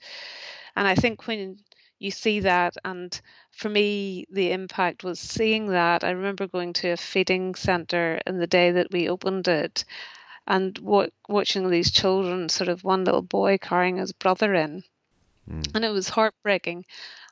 And 0.76 0.88
i 0.88 0.96
think 0.96 1.28
when 1.28 1.58
you 2.00 2.12
see 2.12 2.40
that 2.42 2.76
and 2.86 3.22
for 3.52 3.70
me 3.70 4.26
the 4.32 4.52
impact 4.52 5.04
was 5.04 5.20
seeing 5.20 5.68
that 5.68 6.04
i 6.04 6.10
remember 6.12 6.48
going 6.48 6.74
to 6.74 6.90
a 6.90 6.98
feeding 6.98 7.56
center 7.56 8.20
in 8.26 8.38
the 8.40 8.48
day 8.48 8.72
that 8.72 8.92
we 8.92 9.10
opened 9.10 9.48
it 9.48 9.84
and 10.48 10.78
wa- 10.80 11.08
watching 11.28 11.70
these 11.70 11.92
children 11.92 12.50
sort 12.50 12.70
of 12.70 12.84
one 12.84 13.04
little 13.04 13.22
boy 13.22 13.58
carrying 13.58 13.98
his 13.98 14.12
brother 14.14 14.54
in 14.54 14.84
mm, 15.48 15.76
and 15.76 15.84
it 15.86 15.90
was 15.90 16.10
heartbreaking. 16.10 16.86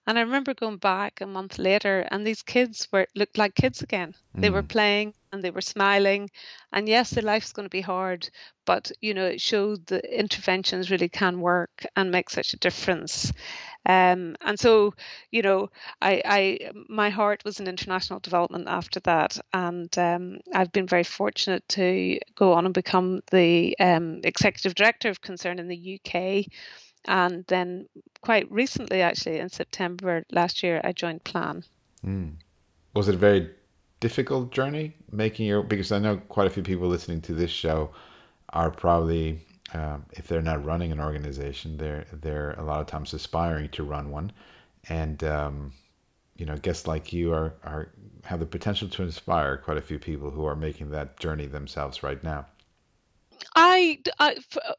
And 0.08 0.17
I 0.17 0.21
remember 0.21 0.54
going 0.54 0.78
back 0.78 1.21
a 1.21 1.25
month 1.28 1.58
later, 1.58 2.08
and 2.12 2.25
these 2.25 2.41
kids 2.43 2.88
were 2.91 3.08
looked 3.15 3.38
like 3.38 3.56
kids 3.56 3.82
again. 3.82 4.13
They 4.41 4.49
were 4.49 4.63
Mm. 4.63 4.69
playing 4.69 5.13
and 5.32 5.43
they 5.43 5.49
were 5.51 5.62
smiling. 5.62 6.30
And 6.71 6.88
yes, 6.88 7.12
their 7.12 7.23
life's 7.23 7.51
going 7.54 7.65
to 7.65 7.69
be 7.69 7.82
hard, 7.82 8.30
but 8.65 8.91
you 9.01 9.13
know, 9.13 9.25
it 9.25 9.41
showed 9.41 9.86
that 9.88 10.06
interventions 10.06 10.89
really 10.91 11.10
can 11.10 11.39
work 11.41 11.86
and 11.95 12.12
make 12.12 12.30
such 12.30 12.54
a 12.54 12.58
difference. 12.58 13.32
Um, 13.86 14.36
and 14.41 14.60
so, 14.60 14.93
you 15.32 15.41
know, 15.41 15.69
I, 16.02 16.21
I, 16.26 16.71
my 16.89 17.10
heart 17.10 17.43
was 17.45 17.60
in 17.60 17.67
international 17.67 18.19
development 18.19 18.67
after 18.67 19.00
that, 19.02 19.38
and 19.54 19.95
um, 19.98 20.39
I've 20.54 20.71
been 20.71 20.88
very 20.88 21.04
fortunate 21.04 21.67
to 21.69 22.19
go 22.36 22.54
on 22.54 22.65
and 22.65 22.74
become 22.74 23.21
the 23.32 23.76
um, 23.80 24.21
executive 24.24 24.76
director 24.76 25.10
of 25.10 25.21
Concern 25.21 25.60
in 25.60 25.67
the 25.67 26.00
UK 26.00 26.45
and 27.08 27.45
then 27.48 27.88
quite 28.21 28.52
recently 28.52 29.04
actually 29.04 29.38
in 29.38 29.48
september 29.48 30.26
last 30.32 30.63
year 30.63 30.82
i 30.84 30.91
joined 30.91 31.24
plan 31.24 31.63
mm. 32.04 32.34
was 32.95 33.08
it 33.08 33.13
a 33.13 33.17
very 33.17 33.48
difficult 34.00 34.52
journey 34.52 34.93
making 35.12 35.48
your? 35.48 35.63
Because 35.63 35.91
I 35.91 36.00
know 36.00 36.17
quite 36.17 36.48
a 36.48 36.50
few 36.50 36.63
people 36.63 36.88
listening 36.88 37.21
to 37.21 37.34
this 37.34 37.52
show 37.52 37.89
are 38.50 38.69
probably, 38.69 39.39
um, 39.76 40.06
if 40.14 40.28
they're 40.28 40.42
not 40.42 40.64
running 40.64 40.92
an 40.92 41.00
organization, 41.00 41.78
they're 41.78 42.06
they're 42.14 42.54
a 42.54 42.64
lot 42.64 42.80
of 42.80 42.88
times 42.88 43.14
aspiring 43.14 43.70
to 43.70 43.84
run 43.84 44.10
one, 44.10 44.32
and 44.88 45.22
um, 45.24 45.74
you 46.38 46.46
know, 46.46 46.56
guests 46.58 46.88
like 46.88 47.12
you 47.12 47.34
are 47.34 47.54
are 47.64 47.90
have 48.24 48.40
the 48.40 48.46
potential 48.46 48.88
to 48.90 49.04
inspire 49.04 49.58
quite 49.58 49.78
a 49.78 49.82
few 49.82 50.00
people 50.00 50.32
who 50.32 50.46
are 50.46 50.56
making 50.56 50.92
that 50.92 51.20
journey 51.20 51.46
themselves 51.46 52.04
right 52.04 52.24
now. 52.24 52.46
I, 53.56 54.00
I, 54.19 54.38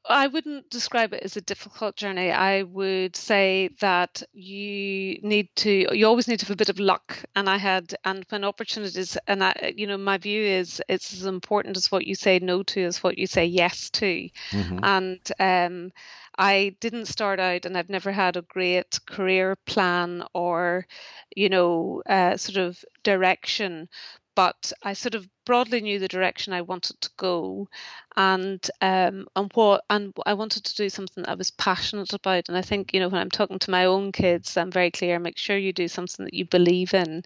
I 0.08 0.26
wouldn't 0.26 0.68
describe 0.70 1.12
it 1.12 1.22
as 1.22 1.36
a 1.36 1.40
difficult 1.40 1.96
journey. 1.96 2.30
I 2.30 2.62
would 2.62 3.16
say 3.16 3.70
that 3.80 4.22
you 4.32 5.18
need 5.22 5.48
to, 5.56 5.96
you 5.96 6.06
always 6.06 6.28
need 6.28 6.40
to 6.40 6.46
have 6.46 6.52
a 6.52 6.56
bit 6.56 6.68
of 6.68 6.78
luck. 6.78 7.18
And 7.34 7.48
I 7.48 7.56
had, 7.56 7.94
and 8.04 8.24
when 8.28 8.44
opportunities, 8.44 9.16
and 9.26 9.42
I, 9.42 9.72
you 9.76 9.86
know, 9.86 9.96
my 9.96 10.18
view 10.18 10.42
is 10.42 10.82
it's 10.88 11.12
as 11.14 11.24
important 11.24 11.76
as 11.76 11.90
what 11.90 12.06
you 12.06 12.14
say 12.14 12.38
no 12.38 12.62
to 12.64 12.82
as 12.84 13.02
what 13.02 13.16
you 13.18 13.26
say 13.26 13.46
yes 13.46 13.90
to. 13.90 14.28
Mhm. 14.50 14.80
And 14.82 15.20
um, 15.40 15.92
I 16.38 16.76
didn't 16.80 17.06
start 17.06 17.40
out, 17.40 17.64
and 17.64 17.76
I've 17.78 17.88
never 17.90 18.12
had 18.12 18.36
a 18.36 18.42
great 18.42 19.00
career 19.06 19.56
plan 19.66 20.22
or, 20.34 20.86
you 21.34 21.48
know, 21.48 22.02
uh, 22.08 22.36
sort 22.36 22.58
of 22.58 22.84
direction. 23.02 23.88
But 24.34 24.72
I 24.82 24.92
sort 24.92 25.14
of 25.14 25.26
broadly 25.46 25.80
knew 25.80 25.98
the 25.98 26.08
direction 26.08 26.52
I 26.52 26.60
wanted 26.60 27.00
to 27.00 27.10
go, 27.16 27.68
and 28.16 28.68
um, 28.82 29.26
and 29.34 29.50
what 29.54 29.84
and 29.88 30.12
I 30.26 30.34
wanted 30.34 30.64
to 30.64 30.74
do 30.74 30.90
something 30.90 31.22
that 31.22 31.30
I 31.30 31.34
was 31.34 31.50
passionate 31.52 32.12
about. 32.12 32.50
And 32.50 32.58
I 32.58 32.62
think 32.62 32.92
you 32.92 33.00
know 33.00 33.08
when 33.08 33.20
I'm 33.22 33.30
talking 33.30 33.58
to 33.60 33.70
my 33.70 33.86
own 33.86 34.12
kids, 34.12 34.56
I'm 34.58 34.70
very 34.70 34.90
clear. 34.90 35.18
Make 35.18 35.38
sure 35.38 35.56
you 35.56 35.72
do 35.72 35.88
something 35.88 36.26
that 36.26 36.34
you 36.34 36.44
believe 36.44 36.92
in, 36.92 37.24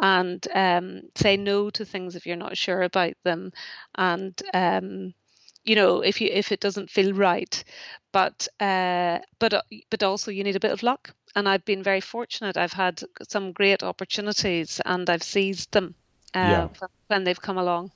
and 0.00 0.46
um, 0.54 1.02
say 1.14 1.36
no 1.36 1.68
to 1.70 1.84
things 1.84 2.16
if 2.16 2.26
you're 2.26 2.36
not 2.36 2.56
sure 2.56 2.82
about 2.82 3.14
them, 3.24 3.52
and 3.96 4.40
um, 4.54 5.12
you 5.64 5.74
know 5.74 6.00
if 6.00 6.20
you 6.20 6.30
if 6.32 6.52
it 6.52 6.60
doesn't 6.60 6.90
feel 6.90 7.12
right 7.12 7.64
but 8.12 8.48
uh 8.60 9.18
but 9.38 9.52
uh, 9.52 9.62
but 9.90 10.02
also 10.02 10.30
you 10.30 10.44
need 10.44 10.56
a 10.56 10.60
bit 10.60 10.70
of 10.70 10.82
luck 10.82 11.12
and 11.34 11.48
i've 11.48 11.64
been 11.64 11.82
very 11.82 12.00
fortunate 12.00 12.56
i've 12.56 12.72
had 12.72 13.02
some 13.28 13.52
great 13.52 13.82
opportunities 13.82 14.80
and 14.86 15.10
i've 15.10 15.24
seized 15.24 15.72
them 15.72 15.94
uh, 16.34 16.38
Yeah. 16.38 16.68
when- 17.08 17.24
they've 17.24 17.40
come 17.40 17.58
along 17.58 17.90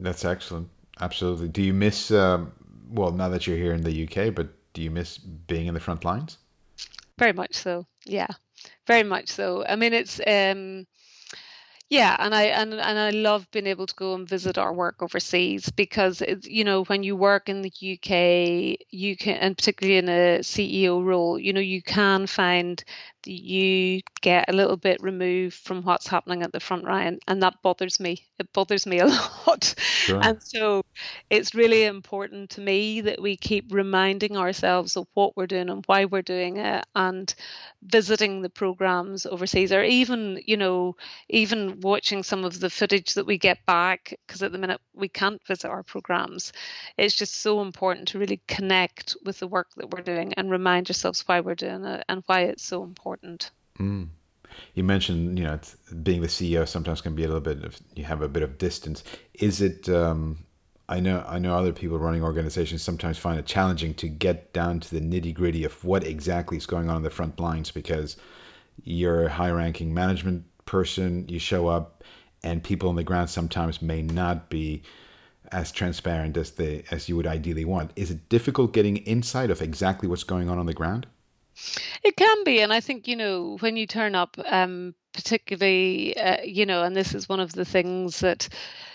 That's 0.00 0.24
excellent. 0.24 0.68
Absolutely. 1.00 1.48
Do 1.48 1.62
you 1.62 1.72
miss? 1.72 2.10
Um, 2.10 2.52
well, 2.90 3.12
now 3.12 3.28
that 3.28 3.46
you're 3.46 3.56
here 3.56 3.72
in 3.72 3.82
the 3.82 4.04
UK, 4.06 4.34
but 4.34 4.48
do 4.72 4.82
you 4.82 4.90
miss 4.90 5.18
being 5.18 5.66
in 5.66 5.74
the 5.74 5.80
front 5.80 6.04
lines? 6.04 6.38
very 7.16 7.32
much 7.32 7.54
so 7.54 7.86
yeah 8.06 8.26
very 8.88 9.04
much 9.04 9.28
so 9.28 9.64
i 9.68 9.76
mean 9.76 9.92
it's 9.92 10.20
um 10.26 10.84
yeah 11.90 12.16
and 12.18 12.34
i 12.34 12.44
and, 12.44 12.72
and 12.74 12.98
i 12.98 13.10
love 13.10 13.48
being 13.50 13.66
able 13.66 13.86
to 13.86 13.94
go 13.94 14.14
and 14.14 14.28
visit 14.28 14.58
our 14.58 14.72
work 14.72 15.02
overseas 15.02 15.70
because 15.70 16.20
it's 16.22 16.46
you 16.48 16.64
know 16.64 16.84
when 16.84 17.02
you 17.02 17.14
work 17.14 17.48
in 17.48 17.62
the 17.62 17.70
uk 17.92 18.78
you 18.90 19.16
can 19.16 19.36
and 19.36 19.56
particularly 19.56 19.98
in 19.98 20.08
a 20.08 20.38
ceo 20.42 21.04
role 21.04 21.38
you 21.38 21.52
know 21.52 21.60
you 21.60 21.82
can 21.82 22.26
find 22.26 22.84
that 23.24 23.30
you 23.32 24.00
get 24.20 24.48
a 24.48 24.52
little 24.52 24.76
bit 24.76 24.98
removed 25.02 25.54
from 25.54 25.82
what's 25.82 26.06
happening 26.08 26.42
at 26.42 26.52
the 26.52 26.60
front 26.60 26.84
line 26.84 27.18
and 27.28 27.42
that 27.42 27.54
bothers 27.62 28.00
me 28.00 28.26
it 28.38 28.52
bothers 28.52 28.86
me 28.86 28.98
a 28.98 29.06
lot 29.46 29.74
Sure. 29.92 30.22
and 30.22 30.42
so 30.42 30.82
it's 31.30 31.54
really 31.54 31.84
important 31.84 32.50
to 32.50 32.60
me 32.60 33.00
that 33.00 33.20
we 33.20 33.36
keep 33.36 33.72
reminding 33.72 34.36
ourselves 34.36 34.96
of 34.96 35.06
what 35.14 35.36
we're 35.36 35.46
doing 35.46 35.68
and 35.70 35.84
why 35.86 36.04
we're 36.04 36.22
doing 36.22 36.56
it 36.56 36.84
and 36.94 37.34
visiting 37.82 38.42
the 38.42 38.48
programs 38.50 39.26
overseas 39.26 39.72
or 39.72 39.82
even 39.82 40.40
you 40.46 40.56
know 40.56 40.96
even 41.28 41.73
watching 41.80 42.22
some 42.22 42.44
of 42.44 42.60
the 42.60 42.70
footage 42.70 43.14
that 43.14 43.26
we 43.26 43.38
get 43.38 43.64
back 43.66 44.14
because 44.26 44.42
at 44.42 44.52
the 44.52 44.58
minute 44.58 44.80
we 44.94 45.08
can't 45.08 45.44
visit 45.46 45.68
our 45.68 45.82
programs 45.82 46.52
it's 46.96 47.14
just 47.14 47.36
so 47.36 47.60
important 47.60 48.08
to 48.08 48.18
really 48.18 48.40
connect 48.48 49.16
with 49.24 49.38
the 49.38 49.46
work 49.46 49.68
that 49.76 49.90
we're 49.90 50.02
doing 50.02 50.32
and 50.34 50.50
remind 50.50 50.88
yourselves 50.88 51.22
why 51.26 51.40
we're 51.40 51.54
doing 51.54 51.84
it 51.84 52.04
and 52.08 52.22
why 52.26 52.42
it's 52.42 52.64
so 52.64 52.82
important 52.82 53.50
Mm. 53.78 54.08
You 54.74 54.84
mentioned, 54.84 55.38
you 55.38 55.44
know, 55.44 55.58
being 56.02 56.20
the 56.20 56.28
CEO 56.28 56.66
sometimes 56.66 57.00
can 57.00 57.14
be 57.14 57.24
a 57.24 57.26
little 57.26 57.40
bit 57.40 57.64
of 57.64 57.78
you 57.94 58.04
have 58.04 58.22
a 58.22 58.28
bit 58.28 58.42
of 58.42 58.58
distance. 58.58 59.02
Is 59.34 59.60
it? 59.60 59.88
Um, 59.88 60.38
I 60.86 61.00
know, 61.00 61.24
I 61.26 61.38
know, 61.38 61.56
other 61.56 61.72
people 61.72 61.98
running 61.98 62.22
organizations 62.22 62.82
sometimes 62.82 63.16
find 63.16 63.38
it 63.38 63.46
challenging 63.46 63.94
to 63.94 64.08
get 64.08 64.52
down 64.52 64.80
to 64.80 64.94
the 64.94 65.00
nitty 65.00 65.32
gritty 65.32 65.64
of 65.64 65.82
what 65.82 66.04
exactly 66.04 66.58
is 66.58 66.66
going 66.66 66.90
on 66.90 66.98
in 66.98 67.02
the 67.02 67.10
front 67.10 67.40
lines 67.40 67.70
because 67.70 68.18
you're 68.82 69.24
a 69.24 69.30
high-ranking 69.30 69.94
management 69.94 70.44
person. 70.66 71.28
You 71.28 71.38
show 71.38 71.68
up, 71.68 72.04
and 72.42 72.62
people 72.62 72.88
on 72.88 72.96
the 72.96 73.04
ground 73.04 73.30
sometimes 73.30 73.82
may 73.82 74.02
not 74.02 74.50
be 74.50 74.82
as 75.52 75.70
transparent 75.70 76.36
as 76.36 76.52
they 76.52 76.84
as 76.90 77.08
you 77.08 77.16
would 77.16 77.26
ideally 77.26 77.64
want. 77.64 77.92
Is 77.96 78.10
it 78.10 78.28
difficult 78.28 78.72
getting 78.72 78.98
insight 78.98 79.50
of 79.50 79.62
exactly 79.62 80.08
what's 80.08 80.24
going 80.24 80.48
on 80.48 80.58
on 80.58 80.66
the 80.66 80.74
ground? 80.74 81.06
It 82.02 82.16
can 82.16 82.44
be, 82.44 82.60
and 82.60 82.72
I 82.72 82.80
think 82.80 83.06
you 83.06 83.16
know 83.16 83.56
when 83.60 83.76
you 83.76 83.86
turn 83.86 84.14
up, 84.14 84.36
um, 84.46 84.94
particularly, 85.12 86.16
uh, 86.16 86.42
you 86.42 86.66
know, 86.66 86.82
and 86.82 86.94
this 86.94 87.14
is 87.14 87.28
one 87.28 87.40
of 87.40 87.52
the 87.52 87.64
things 87.64 88.20
that, 88.20 88.48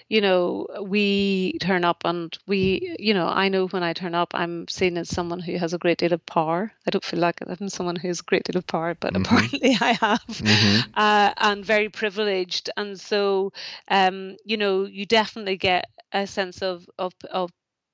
you 0.10 0.22
know, 0.22 0.66
we 0.82 1.58
turn 1.62 1.86
up 1.86 2.02
and 2.04 2.36
we, 2.48 2.96
you 2.98 3.14
know, 3.14 3.28
I 3.28 3.48
know 3.48 3.68
when 3.68 3.84
I 3.84 3.94
turn 3.94 4.16
up, 4.16 4.32
I'm 4.34 4.68
seen 4.68 4.98
as 4.98 5.08
someone 5.08 5.40
who 5.40 5.56
has 5.58 5.74
a 5.74 5.78
great 5.78 6.00
deal 6.00 6.14
of 6.14 6.26
power. 6.26 6.72
I 6.88 6.90
don't 6.90 7.04
feel 7.04 7.20
like 7.20 7.40
I'm 7.46 7.70
someone 7.70 7.96
who 7.96 8.08
has 8.08 8.20
a 8.20 8.24
great 8.24 8.44
deal 8.44 8.58
of 8.58 8.66
power, 8.66 8.96
but 9.00 9.14
mm-hmm. 9.14 9.22
apparently 9.24 9.78
I 9.82 9.94
have, 9.94 10.26
mm-hmm. 10.28 10.92
uh, 10.96 11.34
and 11.38 11.64
very 11.64 11.90
privileged. 11.90 12.72
And 12.76 13.00
so, 13.00 13.54
um, 13.88 14.36
you 14.44 14.58
know, 14.58 14.86
you 14.86 15.06
definitely 15.06 15.58
get 15.58 15.86
a 16.12 16.26
sense 16.26 16.64
of 16.64 16.90
of 16.98 17.14
of 17.30 17.52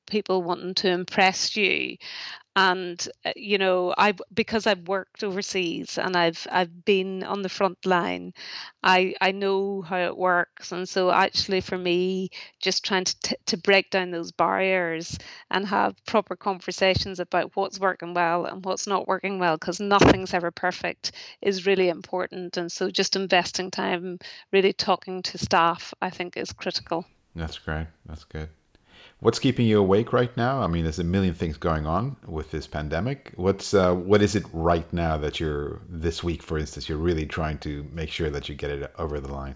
people 0.08 0.44
wanting 0.44 0.74
to 0.76 0.90
impress 0.90 1.56
you. 1.56 1.98
And 2.58 3.06
uh, 3.26 3.34
you 3.36 3.58
know 3.58 3.94
i 3.98 4.14
because 4.34 4.66
i've 4.66 4.88
worked 4.88 5.26
overseas 5.26 5.98
and 5.98 6.16
i've 6.16 6.48
i've 6.50 6.86
been 6.86 7.22
on 7.24 7.42
the 7.42 7.50
front 7.50 7.86
line 7.86 8.34
i 8.82 9.14
i 9.20 9.32
know 9.34 9.82
how 9.82 9.98
it 9.98 10.18
works. 10.18 10.72
And 10.72 10.88
so 10.88 11.12
actually 11.12 11.60
for 11.62 11.78
me 11.78 12.30
just 12.62 12.86
trying 12.86 13.04
to 13.06 13.20
t- 13.22 13.36
to 13.48 13.58
break 13.58 13.90
down 13.90 14.12
those 14.12 14.32
barriers 14.32 15.18
and 15.52 15.66
have 15.68 15.96
proper 16.06 16.36
conversations 16.38 17.20
about 17.20 17.52
what's 17.56 17.80
working 17.80 18.14
well 18.14 18.46
and 18.46 18.64
what's 18.64 18.88
not 18.88 19.08
working 19.08 19.40
well 19.40 19.58
because 19.58 19.82
nothing's 19.82 20.34
ever 20.34 20.52
perfect 20.52 21.12
is 21.42 21.66
really 21.66 21.90
important. 21.90 22.58
And 22.58 22.72
so 22.72 22.90
just 22.90 23.18
investing 23.18 23.70
time 23.72 24.18
really 24.54 24.74
talking 24.74 25.22
to 25.24 25.38
staff 25.38 25.94
i 26.02 26.10
think 26.10 26.38
is 26.38 26.54
critical. 26.54 27.06
That's 27.36 27.60
great. 27.60 27.88
That's 28.06 28.24
good 28.24 28.50
What's 29.20 29.40
keeping 29.40 29.66
you 29.66 29.80
awake 29.80 30.12
right 30.14 30.36
now? 30.36 30.62
I 30.62 30.68
mean, 30.68 30.84
there's 30.84 31.00
a 31.00 31.04
million 31.04 31.34
things 31.34 31.58
going 31.58 31.88
on 31.88 32.18
with 32.28 32.52
this 32.52 32.68
pandemic. 32.68 33.32
What's 33.36 33.74
uh, 33.74 33.94
what 33.94 34.22
is 34.22 34.36
it 34.36 34.44
right 34.52 34.92
now 34.94 35.18
that 35.18 35.40
you're 35.40 35.82
this 35.90 36.24
week, 36.24 36.44
for 36.44 36.58
instance, 36.58 36.90
you're 36.90 36.98
really 36.98 37.26
trying 37.26 37.58
to 37.60 37.88
make 37.92 38.10
sure 38.10 38.30
that 38.30 38.50
you 38.50 38.56
get 38.56 38.72
it 38.72 38.94
over 38.98 39.20
the 39.20 39.32
line? 39.32 39.56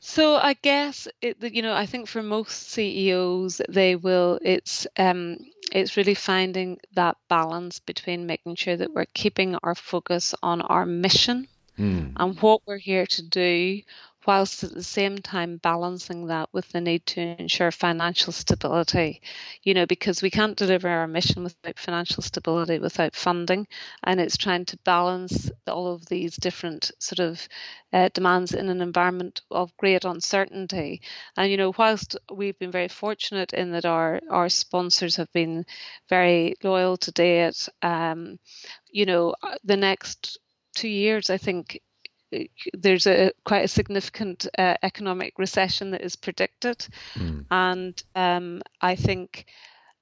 So 0.00 0.36
I 0.36 0.52
guess 0.52 1.08
it, 1.22 1.42
you 1.42 1.62
know 1.62 1.72
I 1.72 1.86
think 1.86 2.08
for 2.08 2.22
most 2.22 2.68
CEOs 2.70 3.62
they 3.70 3.96
will 3.96 4.38
it's 4.42 4.86
um, 4.98 5.38
it's 5.72 5.96
really 5.96 6.14
finding 6.14 6.78
that 6.94 7.16
balance 7.28 7.78
between 7.78 8.26
making 8.26 8.56
sure 8.56 8.76
that 8.76 8.92
we're 8.92 9.06
keeping 9.14 9.56
our 9.62 9.74
focus 9.74 10.34
on 10.42 10.60
our 10.60 10.84
mission 10.84 11.48
mm. 11.78 12.12
and 12.16 12.42
what 12.42 12.60
we're 12.66 12.76
here 12.76 13.06
to 13.06 13.22
do 13.22 13.80
whilst 14.26 14.64
at 14.64 14.72
the 14.72 14.82
same 14.82 15.18
time 15.18 15.58
balancing 15.58 16.26
that 16.26 16.48
with 16.52 16.68
the 16.70 16.80
need 16.80 17.04
to 17.06 17.20
ensure 17.20 17.70
financial 17.70 18.32
stability, 18.32 19.20
you 19.62 19.74
know, 19.74 19.86
because 19.86 20.22
we 20.22 20.30
can't 20.30 20.56
deliver 20.56 20.88
our 20.88 21.06
mission 21.06 21.44
without 21.44 21.78
financial 21.78 22.22
stability, 22.22 22.78
without 22.78 23.14
funding. 23.14 23.66
And 24.02 24.20
it's 24.20 24.36
trying 24.36 24.64
to 24.66 24.78
balance 24.84 25.50
all 25.66 25.92
of 25.92 26.06
these 26.06 26.36
different 26.36 26.90
sort 26.98 27.20
of 27.20 27.48
uh, 27.92 28.08
demands 28.14 28.54
in 28.54 28.68
an 28.68 28.80
environment 28.80 29.42
of 29.50 29.76
great 29.76 30.04
uncertainty. 30.04 31.02
And, 31.36 31.50
you 31.50 31.56
know, 31.56 31.72
whilst 31.76 32.16
we've 32.32 32.58
been 32.58 32.72
very 32.72 32.88
fortunate 32.88 33.52
in 33.52 33.72
that 33.72 33.84
our, 33.86 34.20
our 34.30 34.48
sponsors 34.48 35.16
have 35.16 35.32
been 35.32 35.64
very 36.08 36.54
loyal 36.62 36.96
to 36.98 37.12
date, 37.12 37.68
um, 37.82 38.38
you 38.90 39.06
know, 39.06 39.34
uh, 39.42 39.56
the 39.64 39.76
next 39.76 40.38
two 40.74 40.88
years, 40.88 41.30
I 41.30 41.38
think 41.38 41.80
there's 42.72 43.06
a 43.06 43.32
quite 43.44 43.64
a 43.64 43.68
significant 43.68 44.46
uh, 44.58 44.76
economic 44.82 45.38
recession 45.38 45.90
that 45.90 46.02
is 46.02 46.16
predicted, 46.16 46.86
mm. 47.14 47.44
and 47.50 48.02
um, 48.14 48.62
I 48.80 48.96
think 48.96 49.46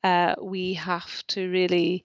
uh, 0.04 0.34
we 0.40 0.74
have 0.74 1.26
to 1.28 1.50
really 1.50 2.04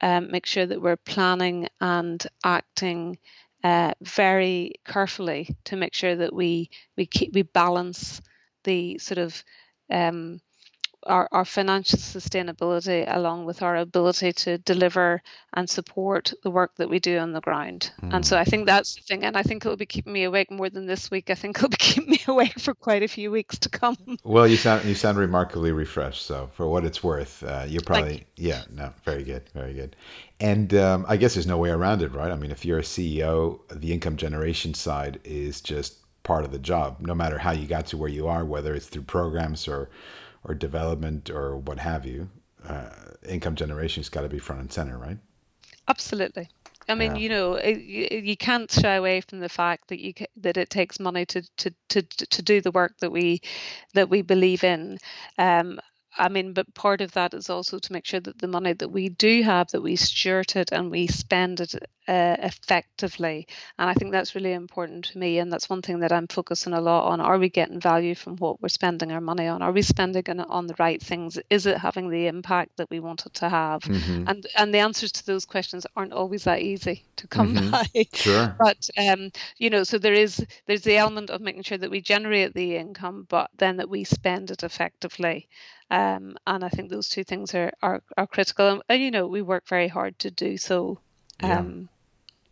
um, 0.00 0.30
make 0.30 0.46
sure 0.46 0.66
that 0.66 0.80
we're 0.80 0.96
planning 0.96 1.68
and 1.80 2.24
acting 2.44 3.18
uh, 3.64 3.92
very 4.02 4.72
carefully 4.84 5.56
to 5.64 5.76
make 5.76 5.94
sure 5.94 6.16
that 6.16 6.32
we 6.32 6.70
we 6.96 7.06
keep 7.06 7.34
we 7.34 7.42
balance 7.42 8.20
the 8.64 8.98
sort 8.98 9.18
of 9.18 9.44
um, 9.90 10.40
our, 11.08 11.28
our 11.32 11.44
financial 11.44 11.98
sustainability 11.98 13.04
along 13.08 13.44
with 13.44 13.62
our 13.62 13.76
ability 13.76 14.32
to 14.32 14.58
deliver 14.58 15.22
and 15.54 15.68
support 15.68 16.32
the 16.42 16.50
work 16.50 16.76
that 16.76 16.88
we 16.88 16.98
do 16.98 17.18
on 17.18 17.32
the 17.32 17.40
ground. 17.40 17.90
Mm. 18.02 18.14
And 18.14 18.26
so 18.26 18.38
I 18.38 18.44
think 18.44 18.66
that's 18.66 18.94
the 18.94 19.02
thing. 19.02 19.24
And 19.24 19.36
I 19.36 19.42
think 19.42 19.64
it'll 19.64 19.76
be 19.76 19.86
keeping 19.86 20.12
me 20.12 20.24
awake 20.24 20.50
more 20.50 20.70
than 20.70 20.86
this 20.86 21.10
week. 21.10 21.30
I 21.30 21.34
think 21.34 21.56
it'll 21.56 21.70
be 21.70 21.76
keeping 21.78 22.10
me 22.10 22.20
awake 22.26 22.58
for 22.60 22.74
quite 22.74 23.02
a 23.02 23.08
few 23.08 23.30
weeks 23.30 23.58
to 23.60 23.68
come. 23.68 23.96
Well, 24.22 24.46
you 24.46 24.56
sound 24.56 24.84
you 24.84 24.94
sound 24.94 25.18
remarkably 25.18 25.72
refreshed. 25.72 26.22
So 26.22 26.50
for 26.54 26.68
what 26.68 26.84
it's 26.84 27.02
worth, 27.02 27.42
uh, 27.42 27.64
you're 27.66 27.82
probably 27.82 28.26
yeah, 28.36 28.62
no, 28.70 28.92
very 29.04 29.24
good, 29.24 29.48
very 29.54 29.74
good. 29.74 29.96
And 30.40 30.72
um, 30.74 31.04
I 31.08 31.16
guess 31.16 31.34
there's 31.34 31.46
no 31.46 31.58
way 31.58 31.70
around 31.70 32.02
it, 32.02 32.12
right? 32.12 32.30
I 32.30 32.36
mean, 32.36 32.50
if 32.50 32.64
you're 32.64 32.78
a 32.78 32.82
CEO, 32.82 33.60
the 33.72 33.92
income 33.92 34.16
generation 34.16 34.74
side 34.74 35.18
is 35.24 35.60
just 35.60 35.98
part 36.22 36.44
of 36.44 36.52
the 36.52 36.58
job, 36.58 36.98
no 37.00 37.14
matter 37.14 37.38
how 37.38 37.52
you 37.52 37.66
got 37.66 37.86
to 37.86 37.96
where 37.96 38.08
you 38.08 38.28
are, 38.28 38.44
whether 38.44 38.74
it's 38.74 38.86
through 38.86 39.02
programs 39.02 39.66
or 39.66 39.88
or 40.44 40.54
development 40.54 41.30
or 41.30 41.56
what 41.56 41.78
have 41.78 42.06
you, 42.06 42.30
uh, 42.66 42.90
income 43.28 43.54
generation's 43.54 44.08
got 44.08 44.22
to 44.22 44.28
be 44.28 44.38
front 44.38 44.60
and 44.60 44.72
center, 44.72 44.98
right? 44.98 45.18
Absolutely. 45.88 46.48
I 46.88 46.94
mean, 46.94 47.16
yeah. 47.16 47.20
you 47.20 47.28
know, 47.28 47.54
it, 47.54 47.78
you 47.78 48.36
can't 48.36 48.70
shy 48.70 48.94
away 48.94 49.20
from 49.20 49.40
the 49.40 49.48
fact 49.48 49.88
that 49.88 50.00
you 50.00 50.14
that 50.38 50.56
it 50.56 50.70
takes 50.70 50.98
money 50.98 51.26
to 51.26 51.42
to 51.58 51.74
to 51.90 52.02
to 52.02 52.42
do 52.42 52.62
the 52.62 52.70
work 52.70 52.96
that 53.00 53.12
we 53.12 53.42
that 53.92 54.08
we 54.08 54.22
believe 54.22 54.64
in. 54.64 54.98
Um, 55.36 55.78
I 56.18 56.28
mean, 56.28 56.52
but 56.52 56.74
part 56.74 57.00
of 57.00 57.12
that 57.12 57.32
is 57.32 57.48
also 57.48 57.78
to 57.78 57.92
make 57.92 58.04
sure 58.04 58.20
that 58.20 58.38
the 58.38 58.48
money 58.48 58.72
that 58.72 58.88
we 58.88 59.08
do 59.08 59.42
have, 59.42 59.70
that 59.70 59.82
we 59.82 59.94
steward 59.96 60.56
it 60.56 60.72
and 60.72 60.90
we 60.90 61.06
spend 61.06 61.60
it 61.60 61.74
uh, 62.08 62.36
effectively. 62.40 63.46
And 63.78 63.88
I 63.88 63.94
think 63.94 64.10
that's 64.10 64.34
really 64.34 64.52
important 64.52 65.04
to 65.06 65.18
me. 65.18 65.38
And 65.38 65.52
that's 65.52 65.68
one 65.68 65.82
thing 65.82 66.00
that 66.00 66.10
I'm 66.10 66.26
focusing 66.26 66.72
a 66.72 66.80
lot 66.80 67.08
on. 67.08 67.20
Are 67.20 67.38
we 67.38 67.48
getting 67.48 67.80
value 67.80 68.14
from 68.14 68.36
what 68.38 68.60
we're 68.60 68.68
spending 68.68 69.12
our 69.12 69.20
money 69.20 69.46
on? 69.46 69.62
Are 69.62 69.70
we 69.70 69.82
spending 69.82 70.24
it 70.26 70.40
on 70.48 70.66
the 70.66 70.74
right 70.78 71.00
things? 71.00 71.38
Is 71.50 71.66
it 71.66 71.78
having 71.78 72.08
the 72.10 72.26
impact 72.26 72.78
that 72.78 72.90
we 72.90 72.98
want 72.98 73.26
it 73.26 73.34
to 73.34 73.48
have? 73.48 73.82
Mm-hmm. 73.82 74.24
And 74.26 74.46
and 74.56 74.74
the 74.74 74.78
answers 74.78 75.12
to 75.12 75.26
those 75.26 75.44
questions 75.44 75.86
aren't 75.94 76.12
always 76.12 76.44
that 76.44 76.62
easy 76.62 77.04
to 77.16 77.26
come 77.28 77.54
mm-hmm. 77.54 77.70
by. 77.70 78.06
Sure. 78.14 78.56
But 78.58 78.88
um, 78.98 79.30
you 79.58 79.70
know, 79.70 79.84
so 79.84 79.98
there 79.98 80.14
is 80.14 80.44
there's 80.66 80.82
the 80.82 80.96
element 80.96 81.30
of 81.30 81.40
making 81.40 81.62
sure 81.62 81.78
that 81.78 81.90
we 81.90 82.00
generate 82.00 82.54
the 82.54 82.76
income, 82.76 83.26
but 83.28 83.50
then 83.58 83.76
that 83.76 83.88
we 83.88 84.04
spend 84.04 84.50
it 84.50 84.62
effectively. 84.64 85.48
Um, 85.90 86.36
and 86.46 86.64
I 86.64 86.68
think 86.68 86.90
those 86.90 87.08
two 87.08 87.24
things 87.24 87.54
are, 87.54 87.72
are, 87.82 88.02
are 88.16 88.26
critical. 88.26 88.82
And, 88.88 89.02
you 89.02 89.10
know, 89.10 89.26
we 89.26 89.42
work 89.42 89.66
very 89.66 89.88
hard 89.88 90.18
to 90.20 90.30
do 90.30 90.56
so. 90.56 90.98
Um, 91.42 91.88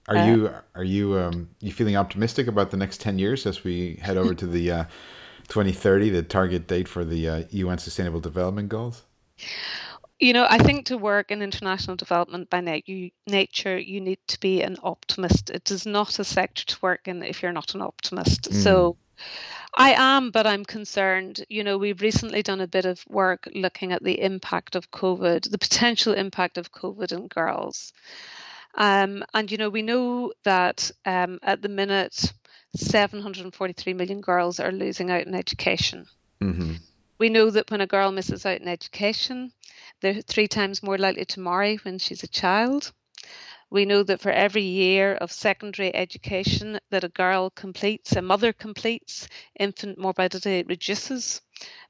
yeah. 0.09 0.15
Are 0.15 0.17
uh, 0.17 0.27
you 0.27 0.51
are 0.77 0.85
you 0.85 1.19
um, 1.19 1.49
you 1.61 1.73
feeling 1.73 1.97
optimistic 1.97 2.47
about 2.47 2.71
the 2.71 2.77
next 2.77 3.01
ten 3.01 3.19
years 3.19 3.45
as 3.45 3.65
we 3.65 3.97
head 3.97 4.17
over 4.17 4.35
to 4.35 4.47
the 4.47 4.71
uh, 4.71 4.85
2030, 5.49 6.11
the 6.11 6.23
target 6.23 6.67
date 6.69 6.89
for 6.89 7.05
the 7.05 7.29
uh, 7.29 7.43
UN 7.51 7.79
Sustainable 7.79 8.21
Development 8.21 8.69
Goals? 8.69 9.03
You 10.19 10.33
know, 10.33 10.47
I 10.49 10.59
think 10.59 10.87
to 10.87 10.97
work 10.97 11.31
in 11.31 11.43
international 11.43 11.97
development 11.97 12.49
by 12.49 12.83
you, 12.87 13.11
nature, 13.27 13.77
you 13.77 14.01
need 14.01 14.19
to 14.29 14.41
be 14.41 14.63
an 14.63 14.77
optimist. 14.83 15.51
It 15.51 15.71
is 15.71 15.85
not 15.85 16.19
a 16.19 16.25
sector 16.25 16.65
to 16.65 16.79
work 16.81 17.07
in 17.07 17.23
if 17.23 17.43
you're 17.43 17.53
not 17.53 17.75
an 17.75 17.83
optimist. 17.83 18.51
Mm. 18.51 18.55
So 18.63 18.97
I 19.75 19.93
am, 19.93 20.31
but 20.31 20.47
I'm 20.47 20.65
concerned. 20.65 21.45
You 21.49 21.65
know, 21.65 21.79
we've 21.79 22.01
recently 22.01 22.43
done 22.43 22.61
a 22.61 22.67
bit 22.67 22.85
of 22.85 23.05
work 23.09 23.49
looking 23.55 23.93
at 23.93 24.03
the 24.03 24.21
impact 24.21 24.75
of 24.75 24.91
COVID, 24.91 25.51
the 25.51 25.59
potential 25.59 26.13
impact 26.13 26.59
of 26.59 26.73
COVID 26.73 27.13
in 27.13 27.29
girls. 27.29 27.93
Um, 28.75 29.25
and, 29.33 29.51
you 29.51 29.59
know, 29.59 29.71
we 29.71 29.83
know 29.83 30.33
that 30.45 30.91
um, 31.05 31.39
at 31.43 31.63
the 31.63 31.69
minute, 31.69 32.33
743 32.77 33.95
million 33.95 34.21
girls 34.21 34.61
are 34.61 34.73
losing 34.73 35.11
out 35.11 35.27
in 35.27 35.35
education. 35.35 36.07
Mm-hmm. 36.41 36.75
We 37.19 37.31
know 37.31 37.51
that 37.51 37.71
when 37.71 37.81
a 37.81 37.87
girl 37.87 38.13
misses 38.13 38.45
out 38.45 38.61
in 38.61 38.69
education, 38.69 39.53
they're 40.01 40.21
three 40.21 40.49
times 40.49 40.83
more 40.83 40.99
likely 40.99 41.25
to 41.25 41.41
marry 41.41 41.77
when 41.77 41.99
she's 41.99 42.23
a 42.23 42.29
child. 42.29 42.93
We 43.71 43.85
know 43.85 44.03
that 44.05 44.21
for 44.21 44.31
every 44.31 44.63
year 44.63 45.15
of 45.15 45.33
secondary 45.33 45.95
education 45.95 46.79
that 46.91 47.05
a 47.05 47.09
girl 47.09 47.51
completes, 47.51 48.15
a 48.15 48.23
mother 48.23 48.53
completes, 48.53 49.29
infant 49.59 49.99
morbidity 49.99 50.63
reduces 50.63 51.43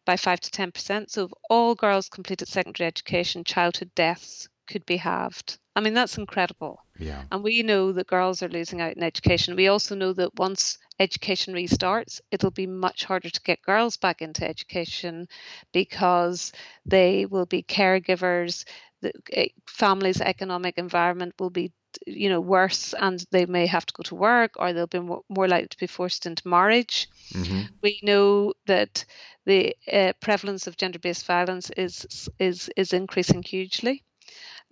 by 0.05 0.17
5 0.17 0.41
to 0.41 0.51
10%. 0.51 1.11
So 1.11 1.25
if 1.25 1.33
all 1.51 1.75
girls 1.75 2.09
completed 2.09 2.49
secondary 2.49 2.87
education, 2.87 3.45
childhood 3.45 3.91
deaths 3.95 4.49
could 4.67 4.87
be 4.87 4.97
halved. 4.97 5.59
I 5.77 5.81
mean, 5.81 5.93
that's 5.93 6.17
incredible. 6.17 6.81
Yeah. 6.99 7.25
And 7.31 7.43
we 7.43 7.63
know 7.63 7.93
that 7.93 8.07
girls 8.07 8.43
are 8.43 8.49
losing 8.49 8.81
out 8.81 8.97
in 8.97 9.03
education. 9.03 9.55
We 9.55 9.69
also 9.69 9.95
know 9.95 10.15
that 10.15 10.35
once 10.37 10.79
education 10.99 11.53
restarts, 11.55 12.21
it'll 12.31 12.51
be 12.51 12.67
much 12.67 13.05
harder 13.05 13.29
to 13.29 13.43
get 13.43 13.61
girls 13.61 13.99
back 13.99 14.23
into 14.23 14.49
education 14.49 15.29
because 15.73 16.53
they 16.87 17.27
will 17.27 17.45
be 17.45 17.63
caregivers, 17.63 18.65
the 19.03 19.13
eh, 19.33 19.49
family's 19.67 20.21
economic 20.21 20.79
environment 20.79 21.35
will 21.39 21.51
be 21.51 21.73
you 22.07 22.29
know 22.29 22.41
worse 22.41 22.95
and 22.99 23.25
they 23.31 23.47
may 23.47 23.67
have 23.67 23.87
to 23.87 23.95
go 23.95 24.03
to 24.03 24.15
work 24.15 24.53
or 24.57 24.73
they'll 24.73 24.87
be 24.87 25.01
more 25.01 25.49
likely 25.49 25.69
to 25.69 25.79
be 25.79 25.87
forced 25.87 26.27
into 26.27 26.49
marriage. 26.49 27.09
Mm-hmm. 27.33 27.63
we 27.83 28.01
know 28.03 28.53
that 28.67 29.05
the 29.47 29.75
uh, 29.93 30.13
prevalence 30.21 30.67
of 30.67 30.77
gender-based 30.77 31.27
violence 31.27 31.71
is 31.77 32.29
is 32.39 32.71
is 32.77 32.93
increasing 32.93 33.43
hugely. 33.43 34.03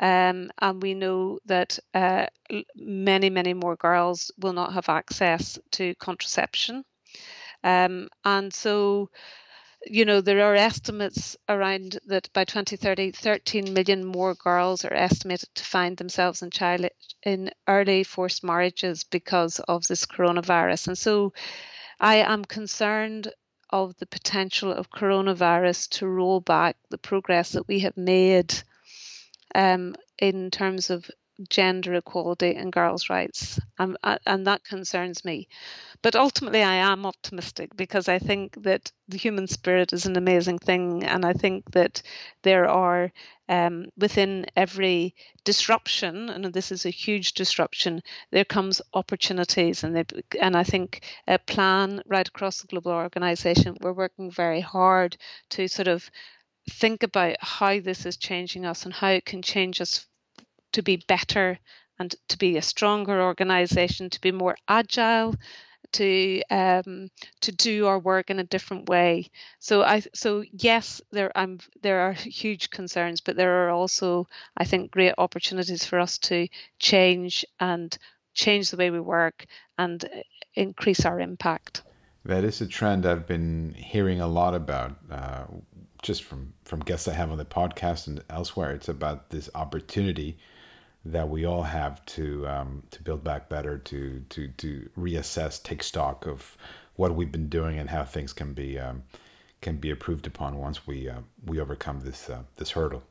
Um, 0.01 0.51
and 0.59 0.83
we 0.83 0.95
know 0.95 1.39
that 1.47 1.79
uh, 1.95 2.27
many 2.75 3.31
many 3.31 3.55
more 3.55 3.77
girls 3.77 4.33
will 4.39 4.53
not 4.53 4.73
have 4.73 4.89
access 4.89 5.59
to 5.73 5.95
contraception. 5.97 6.85
Um, 7.63 8.09
and 8.25 8.53
so, 8.53 9.11
you 9.87 10.05
know, 10.05 10.20
there 10.20 10.40
are 10.40 10.55
estimates 10.55 11.37
around 11.49 11.99
that 12.07 12.29
by 12.33 12.44
2030, 12.44 13.12
13 13.12 13.73
million 13.73 14.05
more 14.05 14.35
girls 14.35 14.85
are 14.85 14.94
estimated 14.94 15.49
to 15.55 15.64
find 15.64 15.97
themselves 15.97 16.42
in 16.42 16.51
child 16.51 16.87
in 17.23 17.51
early 17.68 18.05
forced 18.05 18.44
marriages 18.44 19.05
because 19.05 19.61
of 19.61 19.87
this 19.87 20.07
coronavirus. 20.07 20.88
And 20.88 20.99
so, 20.99 21.33
I 22.01 22.16
am 22.16 22.44
concerned 22.44 23.33
of 23.70 23.97
the 23.97 24.07
potential 24.07 24.73
of 24.73 24.90
coronavirus 24.90 25.88
to 25.90 26.07
roll 26.07 26.40
back 26.40 26.77
the 26.90 26.99
progress 26.99 27.53
that 27.53 27.66
we 27.66 27.81
have 27.81 27.97
made 27.97 28.55
um, 29.55 29.97
in 30.18 30.51
terms 30.51 30.90
of 30.90 31.11
gender 31.49 31.94
equality 31.94 32.55
and 32.55 32.73
girls' 32.73 33.11
rights, 33.11 33.59
um, 33.79 33.97
and 34.27 34.47
that 34.47 34.64
concerns 34.64 35.25
me. 35.25 35.49
But 36.03 36.16
ultimately, 36.16 36.62
I 36.62 36.75
am 36.75 37.07
optimistic 37.07 37.77
because 37.77 38.09
I 38.09 38.18
think 38.18 38.62
that 38.62 38.92
the 39.09 39.18
human 39.18 39.47
spirit 39.47 39.92
is 39.92 40.07
an 40.07 40.16
amazing 40.16 40.59
thing, 40.59 41.05
and 41.05 41.25
I 41.25 41.33
think 41.33 41.70
that 41.73 42.03
there 42.42 42.68
are 42.68 43.11
um, 43.49 43.87
within 43.97 44.47
every 44.57 45.14
disruption, 45.44 46.31
and 46.31 46.44
this 46.53 46.73
is 46.73 46.87
a 46.87 46.90
huge 46.90 47.33
disruption, 47.33 48.03
there 48.31 48.44
comes 48.44 48.81
opportunities, 48.94 49.85
and 49.85 49.97
they, 49.97 50.05
and 50.40 50.57
I 50.57 50.64
think 50.64 51.03
a 51.27 51.38
plan 51.38 52.03
right 52.07 52.27
across 52.27 52.61
the 52.61 52.68
global 52.68 52.92
organisation. 52.92 53.77
We're 53.81 53.92
working 53.92 54.31
very 54.31 54.61
hard 54.61 55.16
to 55.51 55.68
sort 55.68 55.88
of 55.88 56.11
think 56.70 57.03
about 57.03 57.37
how 57.40 57.81
this 57.81 58.07
is 58.07 58.16
changing 58.16 58.64
us 58.64 58.85
and 58.85 58.94
how 58.94 59.09
it 59.09 59.27
can 59.27 59.42
change 59.42 59.81
us 59.81 60.07
to 60.75 60.83
be 60.83 60.97
better 60.97 61.59
and 61.99 62.15
to 62.29 62.39
be 62.39 62.57
a 62.57 62.63
stronger 62.63 63.23
organization, 63.23 64.11
to 64.11 64.21
be 64.21 64.33
more 64.33 64.57
agile, 64.69 65.35
to 65.93 66.43
um, 66.51 67.09
to 67.41 67.53
do 67.53 67.87
our 67.87 67.99
work 67.99 68.31
in 68.31 68.41
a 68.41 68.45
different 68.45 68.89
way. 68.89 69.31
So 69.61 69.83
I 69.83 70.03
so 70.13 70.45
yes, 70.53 71.01
there 71.13 71.31
I'm 71.37 71.61
there 71.83 72.01
are 72.01 72.13
huge 72.13 72.71
concerns, 72.71 73.21
but 73.21 73.37
there 73.37 73.65
are 73.65 73.71
also 73.71 74.27
I 74.57 74.65
think 74.65 74.91
great 74.91 75.15
opportunities 75.19 75.85
for 75.85 75.99
us 75.99 76.19
to 76.19 76.49
change 76.79 77.45
and 77.61 77.97
change 78.35 78.71
the 78.71 78.77
way 78.77 78.91
we 78.91 79.01
work 79.01 79.47
and 79.79 80.05
increase 80.55 81.07
our 81.07 81.21
impact. 81.21 81.83
That 82.25 82.43
is 82.43 82.61
a 82.61 82.67
trend 82.67 83.07
I've 83.07 83.27
been 83.27 83.75
hearing 83.77 84.21
a 84.21 84.27
lot 84.27 84.55
about, 84.55 84.97
uh, 85.11 85.45
just 86.03 86.25
from 86.25 86.55
from 86.65 86.81
guests 86.81 87.07
I 87.07 87.13
have 87.13 87.31
on 87.31 87.39
the 87.39 87.45
podcast 87.45 88.09
and 88.09 88.25
elsewhere. 88.31 88.73
It's 88.73 88.89
about 88.89 89.31
this 89.31 89.49
opportunity 89.55 90.39
that 91.07 91.29
we 91.29 91.45
all 91.45 91.62
have 91.62 92.05
to 92.07 92.47
um, 92.47 92.83
to 92.90 93.03
build 93.03 93.23
back 93.25 93.49
better, 93.49 93.79
to 93.79 94.25
to 94.31 94.49
to 94.49 94.88
reassess, 94.99 95.62
take 95.62 95.83
stock 95.83 96.27
of 96.27 96.57
what 96.97 97.14
we've 97.14 97.33
been 97.33 97.49
doing 97.49 97.79
and 97.79 97.90
how 97.90 98.05
things 98.05 98.33
can 98.33 98.55
be 98.55 98.79
um, 98.79 99.03
can 99.61 99.77
be 99.77 99.90
improved 99.90 100.27
upon 100.27 100.59
once 100.59 100.87
we 100.87 101.09
uh, 101.09 101.21
we 101.47 101.61
overcome 101.61 102.01
this 102.01 102.31
uh, 102.31 102.43
this 102.57 102.71
hurdle. 102.71 103.03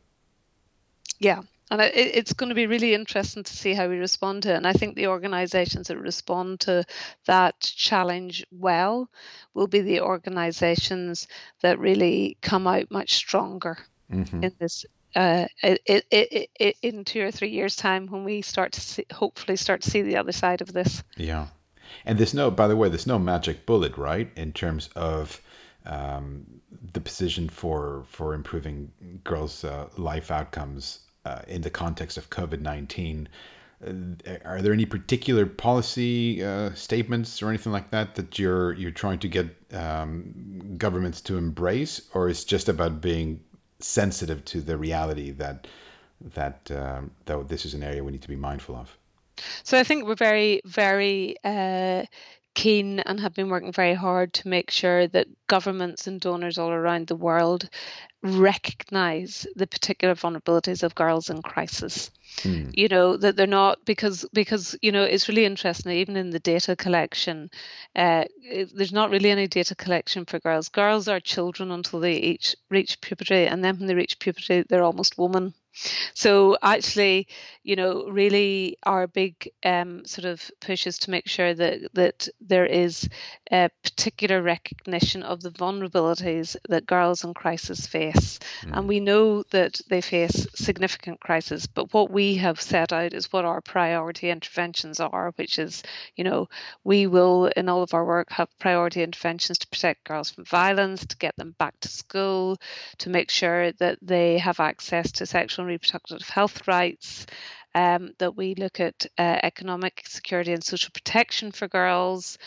Yeah, 1.19 1.41
and 1.71 1.81
it's 1.81 2.33
going 2.33 2.49
to 2.49 2.55
be 2.55 2.67
really 2.67 2.93
interesting 2.93 3.43
to 3.43 3.55
see 3.55 3.73
how 3.73 3.87
we 3.87 3.97
respond 3.97 4.43
to 4.43 4.53
it. 4.53 4.57
And 4.57 4.67
I 4.67 4.73
think 4.73 4.95
the 4.95 5.07
organisations 5.07 5.87
that 5.87 5.97
respond 5.97 6.61
to 6.61 6.83
that 7.25 7.59
challenge 7.61 8.45
well 8.51 9.09
will 9.53 9.67
be 9.67 9.81
the 9.81 10.01
organisations 10.01 11.27
that 11.61 11.79
really 11.79 12.37
come 12.41 12.67
out 12.67 12.91
much 12.91 13.13
stronger 13.13 13.77
mm-hmm. 14.11 14.43
in 14.43 14.53
this 14.59 14.85
uh, 15.15 15.45
it, 15.61 16.05
it, 16.11 16.49
it, 16.59 16.75
in 16.81 17.03
two 17.03 17.21
or 17.21 17.31
three 17.31 17.49
years' 17.49 17.75
time 17.75 18.07
when 18.07 18.23
we 18.23 18.41
start 18.41 18.71
to 18.73 18.81
see, 18.81 19.05
hopefully 19.11 19.55
start 19.55 19.81
to 19.81 19.89
see 19.89 20.01
the 20.01 20.17
other 20.17 20.31
side 20.31 20.61
of 20.61 20.73
this. 20.73 21.03
Yeah, 21.17 21.47
and 22.05 22.17
there's 22.17 22.33
no, 22.33 22.51
by 22.51 22.67
the 22.67 22.75
way, 22.75 22.89
there's 22.89 23.07
no 23.07 23.19
magic 23.19 23.65
bullet, 23.65 23.97
right? 23.97 24.29
In 24.35 24.51
terms 24.53 24.89
of 24.95 25.41
um, 25.85 26.45
the 26.93 27.01
position 27.01 27.49
for 27.49 28.03
for 28.07 28.33
improving 28.33 28.91
girls' 29.23 29.63
uh, 29.63 29.87
life 29.97 30.31
outcomes 30.31 30.99
uh, 31.25 31.41
in 31.47 31.61
the 31.61 31.69
context 31.69 32.17
of 32.17 32.29
COVID 32.29 32.61
nineteen. 32.61 33.27
Uh, 33.85 34.37
are 34.45 34.61
there 34.61 34.71
any 34.71 34.85
particular 34.85 35.45
policy 35.45 36.41
uh, 36.41 36.73
statements 36.73 37.41
or 37.43 37.49
anything 37.49 37.73
like 37.73 37.91
that 37.91 38.15
that 38.15 38.39
you're 38.39 38.73
you're 38.75 38.91
trying 38.91 39.19
to 39.19 39.27
get 39.27 39.47
um, 39.73 40.75
governments 40.77 41.19
to 41.19 41.37
embrace, 41.37 42.01
or 42.13 42.29
is 42.29 42.45
just 42.45 42.69
about 42.69 43.01
being 43.01 43.41
sensitive 43.83 44.43
to 44.45 44.61
the 44.61 44.77
reality 44.77 45.31
that 45.31 45.67
that 46.35 46.71
um, 46.71 47.11
that 47.25 47.47
this 47.47 47.65
is 47.65 47.73
an 47.73 47.83
area 47.83 48.03
we 48.03 48.11
need 48.11 48.21
to 48.21 48.27
be 48.27 48.35
mindful 48.35 48.75
of. 48.75 48.97
So 49.63 49.77
I 49.77 49.83
think 49.83 50.05
we're 50.05 50.15
very 50.15 50.61
very 50.65 51.35
uh, 51.43 52.03
keen 52.53 52.99
and 52.99 53.19
have 53.19 53.33
been 53.33 53.49
working 53.49 53.71
very 53.71 53.93
hard 53.93 54.33
to 54.33 54.47
make 54.47 54.69
sure 54.69 55.07
that 55.07 55.27
governments 55.47 56.07
and 56.07 56.21
donors 56.21 56.57
all 56.57 56.69
around 56.69 57.07
the 57.07 57.15
world 57.15 57.69
recognize 58.21 59.45
the 59.55 59.67
particular 59.67 60.15
vulnerabilities 60.15 60.83
of 60.83 60.95
girls 60.95 61.29
in 61.29 61.41
crisis. 61.41 62.09
Mm. 62.37 62.71
You 62.73 62.87
know 62.87 63.17
that 63.17 63.35
they're 63.35 63.47
not 63.47 63.83
because 63.85 64.25
because 64.33 64.75
you 64.81 64.91
know 64.91 65.03
it's 65.03 65.27
really 65.27 65.45
interesting. 65.45 65.91
Even 65.91 66.15
in 66.15 66.29
the 66.29 66.39
data 66.39 66.75
collection, 66.75 67.49
uh, 67.95 68.25
there's 68.73 68.93
not 68.93 69.11
really 69.11 69.29
any 69.29 69.47
data 69.47 69.75
collection 69.75 70.25
for 70.25 70.39
girls. 70.39 70.69
Girls 70.69 71.07
are 71.07 71.19
children 71.19 71.71
until 71.71 71.99
they 71.99 72.13
each 72.13 72.55
reach 72.69 73.01
puberty, 73.01 73.45
and 73.45 73.63
then 73.63 73.77
when 73.77 73.87
they 73.87 73.95
reach 73.95 74.19
puberty, 74.19 74.63
they're 74.67 74.83
almost 74.83 75.17
women. 75.17 75.53
So 76.13 76.57
actually, 76.61 77.27
you 77.63 77.75
know, 77.75 78.05
really 78.09 78.77
our 78.83 79.07
big 79.07 79.51
um, 79.63 80.05
sort 80.05 80.25
of 80.25 80.51
push 80.59 80.85
is 80.85 80.99
to 80.99 81.11
make 81.11 81.27
sure 81.27 81.53
that 81.53 81.93
that 81.93 82.27
there 82.41 82.65
is 82.65 83.09
a 83.51 83.69
particular 83.83 84.41
recognition 84.41 85.23
of 85.23 85.41
the 85.41 85.49
vulnerabilities 85.49 86.55
that 86.69 86.85
girls 86.85 87.23
in 87.23 87.33
crisis 87.33 87.87
face, 87.87 88.39
mm. 88.61 88.77
and 88.77 88.87
we 88.87 88.99
know 88.99 89.43
that 89.51 89.81
they 89.87 90.01
face 90.01 90.45
significant 90.55 91.19
crisis. 91.19 91.67
But 91.67 91.93
what 91.93 92.11
we 92.11 92.35
have 92.35 92.61
set 92.61 92.93
out 92.93 93.13
is 93.13 93.31
what 93.31 93.45
our 93.45 93.61
priority 93.61 94.29
interventions 94.29 94.99
are, 94.99 95.33
which 95.35 95.57
is, 95.59 95.83
you 96.15 96.23
know, 96.23 96.49
we 96.83 97.07
will 97.07 97.47
in 97.57 97.69
all 97.69 97.83
of 97.83 97.93
our 97.93 98.05
work 98.05 98.31
have 98.31 98.49
priority 98.59 99.03
interventions 99.03 99.57
to 99.59 99.67
protect 99.67 100.03
girls 100.03 100.29
from 100.29 100.45
violence, 100.45 101.05
to 101.05 101.17
get 101.17 101.35
them 101.35 101.55
back 101.57 101.79
to 101.79 101.87
school, 101.87 102.57
to 102.99 103.09
make 103.09 103.31
sure 103.31 103.71
that 103.73 103.97
they 104.01 104.37
have 104.37 104.59
access 104.59 105.11
to 105.13 105.25
sexual 105.25 105.62
and 105.63 105.71
reproductive 105.71 106.27
health 106.29 106.67
rights, 106.67 107.25
um, 107.75 108.11
that 108.19 108.35
we 108.35 108.55
look 108.55 108.79
at 108.79 109.05
uh, 109.17 109.39
economic 109.43 110.03
security 110.05 110.53
and 110.53 110.63
social 110.63 110.91
protection 110.93 111.51
for 111.51 111.67
girls, 111.67 112.37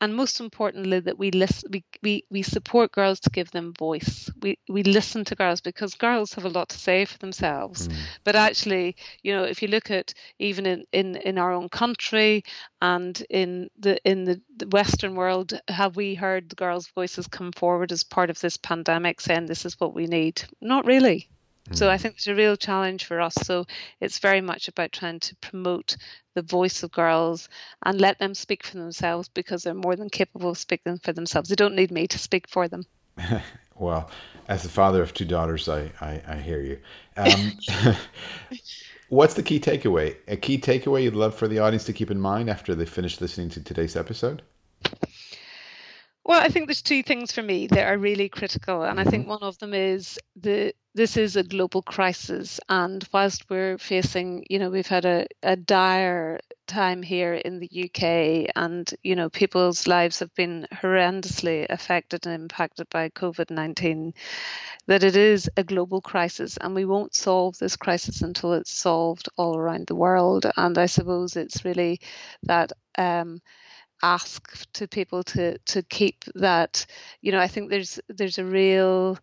and 0.00 0.14
most 0.14 0.40
importantly, 0.40 1.00
that 1.00 1.18
we 1.18 1.30
listen, 1.30 1.70
we, 1.72 1.84
we, 2.02 2.24
we 2.30 2.42
support 2.42 2.92
girls 2.92 3.18
to 3.20 3.30
give 3.30 3.50
them 3.50 3.72
voice. 3.78 4.30
We 4.42 4.58
we 4.68 4.82
listen 4.82 5.24
to 5.24 5.34
girls 5.34 5.60
because 5.60 5.94
girls 5.94 6.34
have 6.34 6.44
a 6.44 6.50
lot 6.50 6.68
to 6.68 6.78
say 6.78 7.04
for 7.04 7.18
themselves. 7.18 7.88
Mm. 7.88 7.96
But 8.22 8.36
actually, 8.36 8.96
you 9.22 9.34
know, 9.34 9.44
if 9.44 9.62
you 9.62 9.68
look 9.68 9.90
at 9.90 10.12
even 10.38 10.66
in, 10.66 10.84
in, 10.92 11.16
in 11.16 11.38
our 11.38 11.52
own 11.52 11.68
country 11.68 12.44
and 12.80 13.20
in 13.30 13.70
the 13.78 13.98
in 14.04 14.24
the, 14.24 14.40
the 14.56 14.68
Western 14.68 15.14
world, 15.16 15.58
have 15.68 15.96
we 15.96 16.14
heard 16.14 16.48
the 16.48 16.56
girls' 16.56 16.88
voices 16.88 17.26
come 17.26 17.52
forward 17.52 17.90
as 17.90 18.04
part 18.04 18.30
of 18.30 18.40
this 18.40 18.56
pandemic, 18.56 19.20
saying 19.20 19.46
this 19.46 19.64
is 19.64 19.80
what 19.80 19.94
we 19.94 20.06
need? 20.06 20.44
Not 20.60 20.86
really. 20.86 21.28
So 21.72 21.90
I 21.90 21.96
mm. 21.96 22.00
think 22.00 22.14
it's 22.14 22.26
a 22.26 22.34
real 22.34 22.56
challenge 22.56 23.04
for 23.04 23.20
us. 23.20 23.34
So 23.42 23.66
it's 24.00 24.18
very 24.18 24.40
much 24.40 24.68
about 24.68 24.92
trying 24.92 25.20
to 25.20 25.36
promote 25.36 25.96
the 26.34 26.42
voice 26.42 26.82
of 26.82 26.92
girls 26.92 27.48
and 27.84 28.00
let 28.00 28.18
them 28.18 28.34
speak 28.34 28.64
for 28.64 28.76
themselves 28.76 29.28
because 29.28 29.62
they're 29.62 29.74
more 29.74 29.96
than 29.96 30.10
capable 30.10 30.50
of 30.50 30.58
speaking 30.58 30.98
for 30.98 31.12
themselves. 31.12 31.48
They 31.48 31.56
don't 31.56 31.74
need 31.74 31.90
me 31.90 32.06
to 32.08 32.18
speak 32.18 32.48
for 32.48 32.68
them. 32.68 32.84
well, 33.74 34.10
as 34.48 34.62
the 34.62 34.68
father 34.68 35.02
of 35.02 35.14
two 35.14 35.24
daughters, 35.24 35.68
I, 35.68 35.90
I, 36.00 36.22
I 36.26 36.36
hear 36.36 36.60
you. 36.60 36.78
Um, 37.16 37.58
what's 39.08 39.34
the 39.34 39.42
key 39.42 39.58
takeaway? 39.58 40.16
A 40.28 40.36
key 40.36 40.58
takeaway 40.58 41.02
you'd 41.02 41.16
love 41.16 41.34
for 41.34 41.48
the 41.48 41.58
audience 41.58 41.84
to 41.84 41.92
keep 41.92 42.10
in 42.10 42.20
mind 42.20 42.48
after 42.48 42.74
they 42.74 42.86
finish 42.86 43.20
listening 43.20 43.48
to 43.50 43.62
today's 43.62 43.96
episode? 43.96 44.42
Well, 46.24 46.40
I 46.40 46.48
think 46.48 46.66
there's 46.66 46.82
two 46.82 47.04
things 47.04 47.30
for 47.30 47.42
me 47.42 47.68
that 47.68 47.86
are 47.86 47.96
really 47.96 48.28
critical, 48.28 48.82
and 48.82 48.98
I 48.98 49.04
think 49.04 49.22
mm-hmm. 49.22 49.30
one 49.30 49.42
of 49.42 49.58
them 49.58 49.72
is 49.72 50.18
the 50.34 50.74
this 50.96 51.18
is 51.18 51.36
a 51.36 51.42
global 51.42 51.82
crisis, 51.82 52.58
and 52.70 53.06
whilst 53.12 53.50
we're 53.50 53.76
facing, 53.76 54.46
you 54.48 54.58
know, 54.58 54.70
we've 54.70 54.86
had 54.86 55.04
a, 55.04 55.26
a 55.42 55.54
dire 55.54 56.40
time 56.66 57.02
here 57.02 57.34
in 57.34 57.60
the 57.60 57.68
UK, 57.84 58.50
and 58.56 58.92
you 59.02 59.14
know, 59.14 59.28
people's 59.28 59.86
lives 59.86 60.20
have 60.20 60.34
been 60.34 60.66
horrendously 60.72 61.66
affected 61.68 62.24
and 62.26 62.34
impacted 62.34 62.88
by 62.88 63.10
COVID 63.10 63.50
nineteen. 63.50 64.14
That 64.86 65.04
it 65.04 65.16
is 65.16 65.50
a 65.58 65.64
global 65.64 66.00
crisis, 66.00 66.56
and 66.56 66.74
we 66.74 66.86
won't 66.86 67.14
solve 67.14 67.58
this 67.58 67.76
crisis 67.76 68.22
until 68.22 68.54
it's 68.54 68.72
solved 68.72 69.28
all 69.36 69.58
around 69.58 69.88
the 69.88 69.94
world. 69.94 70.46
And 70.56 70.78
I 70.78 70.86
suppose 70.86 71.36
it's 71.36 71.64
really 71.64 72.00
that. 72.44 72.72
Um, 72.96 73.42
ask 74.02 74.70
to 74.74 74.86
people 74.86 75.22
to 75.22 75.56
to 75.60 75.82
keep 75.84 76.22
that 76.34 76.84
you 77.22 77.32
know 77.32 77.40
i 77.40 77.48
think 77.48 77.70
there's 77.70 77.98
there's 78.10 78.36
a 78.36 78.44
real 78.44 79.18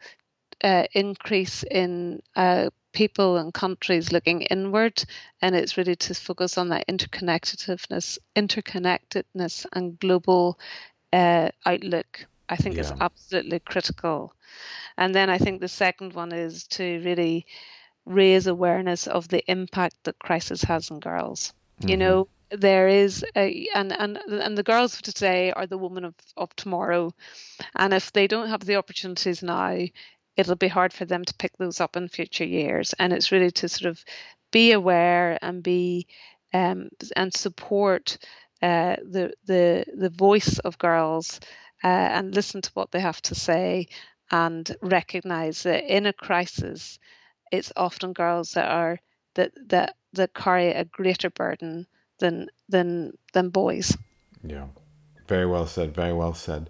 uh, 0.64 0.86
increase 0.94 1.64
in 1.64 2.22
uh, 2.36 2.70
people 2.94 3.38
and 3.38 3.54
countries 3.54 4.12
looking 4.12 4.42
inward 4.44 5.04
and 5.42 5.56
it's 5.56 5.78
really 5.78 5.96
to 5.96 6.14
focus 6.14 6.58
on 6.58 6.70
that 6.70 6.88
interconnectedness 6.88 8.20
interconnectedness 8.36 9.66
and 9.74 10.00
global 10.00 10.60
uh, 11.12 11.50
outlook 11.66 12.28
I 12.50 12.56
think 12.56 12.76
yeah. 12.76 12.82
is 12.82 12.94
absolutely 13.00 13.60
critical. 13.60 14.34
And 14.98 15.16
then 15.16 15.30
I 15.30 15.38
think 15.38 15.60
the 15.60 15.68
second 15.68 16.14
one 16.14 16.32
is 16.32 16.68
to 16.68 17.02
really 17.04 17.46
raise 18.06 18.48
awareness 18.48 19.08
of 19.08 19.28
the 19.28 19.44
impact 19.50 19.96
that 20.04 20.20
crisis 20.20 20.62
has 20.64 20.92
on 20.92 21.00
girls. 21.00 21.54
Mm-hmm. 21.80 21.90
You 21.90 21.98
know, 21.98 22.28
there 22.52 22.88
is 22.88 23.26
a 23.36 23.68
and 23.74 23.92
and 23.92 24.18
and 24.18 24.58
the 24.58 24.64
girls 24.64 24.94
of 24.94 25.02
today 25.02 25.52
are 25.52 25.66
the 25.66 25.78
women 25.78 26.06
of, 26.06 26.14
of 26.38 26.56
tomorrow 26.56 27.12
and 27.76 27.96
if 27.96 28.14
they 28.14 28.28
don't 28.28 28.50
have 28.50 28.64
the 28.64 28.76
opportunities 28.76 29.42
now 29.42 29.76
it'll 30.38 30.56
be 30.56 30.68
hard 30.68 30.94
for 30.94 31.06
them 31.06 31.24
to 31.24 31.34
pick 31.36 31.56
those 31.58 31.80
up 31.80 31.96
in 31.96 32.08
future 32.08 32.46
years 32.46 32.94
and 33.00 33.14
it's 33.14 33.32
really 33.32 33.52
to 33.52 33.70
sort 33.70 33.90
of 33.90 34.04
be 34.52 34.72
aware 34.72 35.38
and 35.42 35.64
be 35.64 36.08
um, 36.54 36.90
and 37.16 37.34
support 37.34 38.18
uh, 38.62 38.96
the 39.10 39.34
the 39.46 39.86
the 39.98 40.10
voice 40.10 40.60
of 40.60 40.78
girls 40.78 41.40
uh, 41.84 41.88
and 41.88 42.36
listen 42.36 42.62
to 42.62 42.72
what 42.74 42.92
they 42.92 43.00
have 43.00 43.22
to 43.22 43.36
say 43.36 43.88
and 44.32 44.76
recognize 44.82 45.64
that 45.64 45.84
in 45.84 46.06
a 46.06 46.14
crisis 46.14 47.00
it's 47.52 47.74
often 47.76 48.14
girls 48.14 48.52
that 48.52 48.70
are 48.70 49.00
that 49.36 49.52
that 49.68 49.96
that 50.14 50.34
carry 50.34 50.70
a 50.70 50.86
greater 50.86 51.30
burden 51.30 51.88
than 52.20 52.48
than 52.70 53.14
than 53.34 53.50
boys. 53.50 53.98
Yeah, 54.44 54.68
very 55.28 55.46
well 55.46 55.68
said. 55.68 55.94
Very 55.94 56.14
well 56.14 56.34
said. 56.34 56.70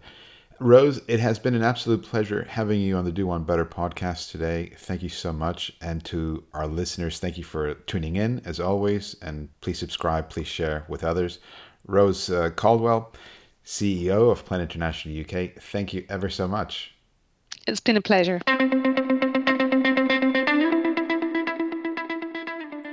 Rose, 0.63 1.01
it 1.07 1.19
has 1.19 1.39
been 1.39 1.55
an 1.55 1.63
absolute 1.63 2.03
pleasure 2.03 2.45
having 2.49 2.79
you 2.79 2.95
on 2.95 3.03
the 3.03 3.11
Do 3.11 3.27
One 3.27 3.43
Better 3.43 3.65
podcast 3.65 4.31
today. 4.31 4.71
Thank 4.77 5.03
you 5.03 5.09
so 5.09 5.33
much. 5.33 5.73
And 5.81 6.03
to 6.05 6.43
our 6.53 6.67
listeners, 6.67 7.19
thank 7.19 7.37
you 7.37 7.43
for 7.43 7.73
tuning 7.73 8.15
in 8.15 8.41
as 8.45 8.61
always. 8.61 9.15
And 9.21 9.49
please 9.59 9.77
subscribe, 9.77 10.29
please 10.29 10.47
share 10.47 10.85
with 10.87 11.03
others. 11.03 11.39
Rose 11.85 12.29
uh, 12.29 12.49
Caldwell, 12.51 13.11
CEO 13.65 14.31
of 14.31 14.45
Plan 14.45 14.61
International 14.61 15.19
UK, 15.19 15.61
thank 15.61 15.93
you 15.93 16.05
ever 16.07 16.29
so 16.29 16.47
much. 16.47 16.95
It's 17.67 17.81
been 17.81 17.97
a 17.97 18.01
pleasure. 18.01 18.39